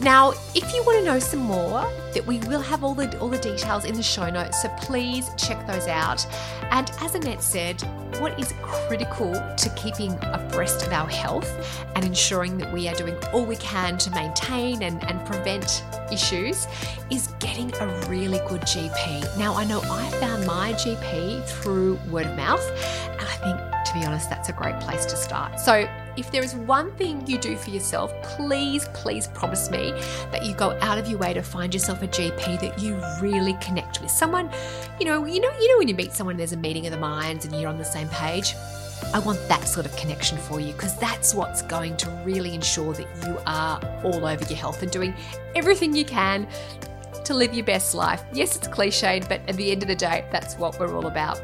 Now, 0.00 0.30
if 0.54 0.74
you 0.74 0.82
want 0.84 0.98
to 0.98 1.04
know 1.04 1.18
some 1.18 1.40
more, 1.40 1.82
that 2.14 2.26
we 2.26 2.38
will 2.40 2.60
have 2.60 2.84
all 2.84 2.94
the 2.94 3.18
all 3.18 3.28
the 3.28 3.38
details 3.38 3.84
in 3.84 3.94
the 3.94 4.02
show 4.02 4.28
notes, 4.30 4.62
so 4.62 4.68
please 4.80 5.30
check 5.36 5.66
those 5.66 5.86
out. 5.86 6.26
And 6.70 6.90
as 7.00 7.14
Annette 7.14 7.42
said, 7.42 7.80
what 8.18 8.38
is 8.38 8.52
critical 8.62 9.32
to 9.32 9.74
keeping 9.76 10.12
abreast 10.22 10.86
of 10.86 10.92
our 10.92 11.08
health 11.08 11.48
and 11.94 12.04
ensuring 12.04 12.58
that 12.58 12.72
we 12.72 12.88
are 12.88 12.94
doing 12.94 13.16
all 13.32 13.44
we 13.44 13.56
can 13.56 13.96
to 13.98 14.10
maintain 14.10 14.82
and, 14.82 15.02
and 15.04 15.24
prevent 15.26 15.82
issues 16.10 16.66
is 17.10 17.28
getting 17.38 17.72
a 17.76 17.86
really 18.08 18.38
good 18.48 18.62
GP. 18.62 19.38
Now, 19.38 19.54
I 19.54 19.64
know 19.64 19.80
I 19.80 20.10
found 20.12 20.46
my 20.46 20.72
GP 20.74 21.44
through 21.46 21.98
word 22.10 22.26
of 22.26 22.36
mouth, 22.36 22.66
and 23.10 23.20
I 23.20 23.36
think, 23.36 23.86
to 23.86 23.94
be 23.94 24.04
honest, 24.04 24.28
that's 24.28 24.48
a 24.48 24.52
great 24.52 24.78
place 24.80 25.04
to 25.06 25.16
start. 25.16 25.58
So, 25.58 25.88
if 26.16 26.30
there 26.30 26.42
is 26.42 26.54
one 26.54 26.92
thing 26.96 27.26
you 27.26 27.38
do 27.38 27.56
for 27.56 27.70
yourself, 27.70 28.12
please, 28.22 28.88
please 28.94 29.26
promise 29.28 29.70
me 29.70 29.92
that 30.30 30.44
you 30.44 30.54
go 30.54 30.78
out 30.80 30.98
of 30.98 31.08
your 31.08 31.18
way 31.18 31.32
to 31.32 31.42
find 31.42 31.72
yourself 31.72 32.02
a 32.02 32.08
GP 32.08 32.60
that 32.60 32.78
you 32.78 33.00
really 33.20 33.54
connect 33.54 34.00
with. 34.00 34.10
Someone, 34.10 34.50
you 34.98 35.06
know, 35.06 35.24
you 35.24 35.40
know, 35.40 35.50
you 35.58 35.68
know 35.68 35.78
when 35.78 35.88
you 35.88 35.94
meet 35.94 36.12
someone, 36.12 36.36
there's 36.36 36.52
a 36.52 36.56
meeting 36.56 36.86
of 36.86 36.92
the 36.92 36.98
minds 36.98 37.44
and 37.44 37.58
you're 37.58 37.70
on 37.70 37.78
the 37.78 37.84
same 37.84 38.08
page. 38.08 38.54
I 39.14 39.18
want 39.18 39.38
that 39.48 39.66
sort 39.66 39.84
of 39.84 39.94
connection 39.96 40.38
for 40.38 40.60
you 40.60 40.72
because 40.72 40.96
that's 40.98 41.34
what's 41.34 41.62
going 41.62 41.96
to 41.98 42.10
really 42.24 42.54
ensure 42.54 42.94
that 42.94 43.06
you 43.26 43.38
are 43.46 43.80
all 44.04 44.24
over 44.26 44.44
your 44.44 44.58
health 44.58 44.82
and 44.82 44.90
doing 44.90 45.14
everything 45.54 45.94
you 45.94 46.04
can 46.04 46.46
to 47.24 47.34
live 47.34 47.54
your 47.54 47.64
best 47.64 47.94
life. 47.94 48.22
Yes, 48.32 48.56
it's 48.56 48.68
cliched, 48.68 49.28
but 49.28 49.40
at 49.48 49.56
the 49.56 49.70
end 49.70 49.82
of 49.82 49.88
the 49.88 49.96
day, 49.96 50.24
that's 50.30 50.56
what 50.56 50.78
we're 50.78 50.94
all 50.94 51.06
about. 51.06 51.40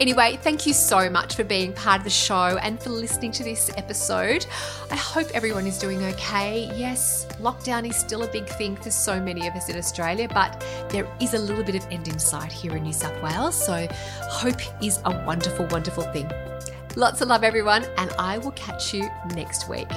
Anyway, 0.00 0.38
thank 0.40 0.66
you 0.66 0.72
so 0.72 1.10
much 1.10 1.34
for 1.34 1.44
being 1.44 1.74
part 1.74 1.98
of 1.98 2.04
the 2.04 2.10
show 2.10 2.56
and 2.62 2.82
for 2.82 2.88
listening 2.88 3.30
to 3.30 3.44
this 3.44 3.70
episode. 3.76 4.46
I 4.90 4.96
hope 4.96 5.26
everyone 5.34 5.66
is 5.66 5.76
doing 5.78 6.02
okay. 6.04 6.72
Yes, 6.74 7.26
lockdown 7.38 7.86
is 7.86 7.96
still 7.96 8.22
a 8.22 8.28
big 8.28 8.46
thing 8.46 8.76
for 8.76 8.90
so 8.90 9.20
many 9.20 9.46
of 9.46 9.54
us 9.54 9.68
in 9.68 9.76
Australia, 9.76 10.26
but 10.32 10.64
there 10.88 11.06
is 11.20 11.34
a 11.34 11.38
little 11.38 11.62
bit 11.62 11.74
of 11.74 11.86
end 11.90 12.08
in 12.08 12.18
sight 12.18 12.50
here 12.50 12.74
in 12.74 12.84
New 12.84 12.94
South 12.94 13.22
Wales. 13.22 13.54
So, 13.54 13.86
hope 14.22 14.60
is 14.82 15.00
a 15.04 15.10
wonderful, 15.26 15.66
wonderful 15.66 16.04
thing. 16.14 16.30
Lots 16.96 17.20
of 17.20 17.28
love, 17.28 17.44
everyone, 17.44 17.84
and 17.98 18.10
I 18.18 18.38
will 18.38 18.52
catch 18.52 18.94
you 18.94 19.06
next 19.34 19.68
week. 19.68 19.90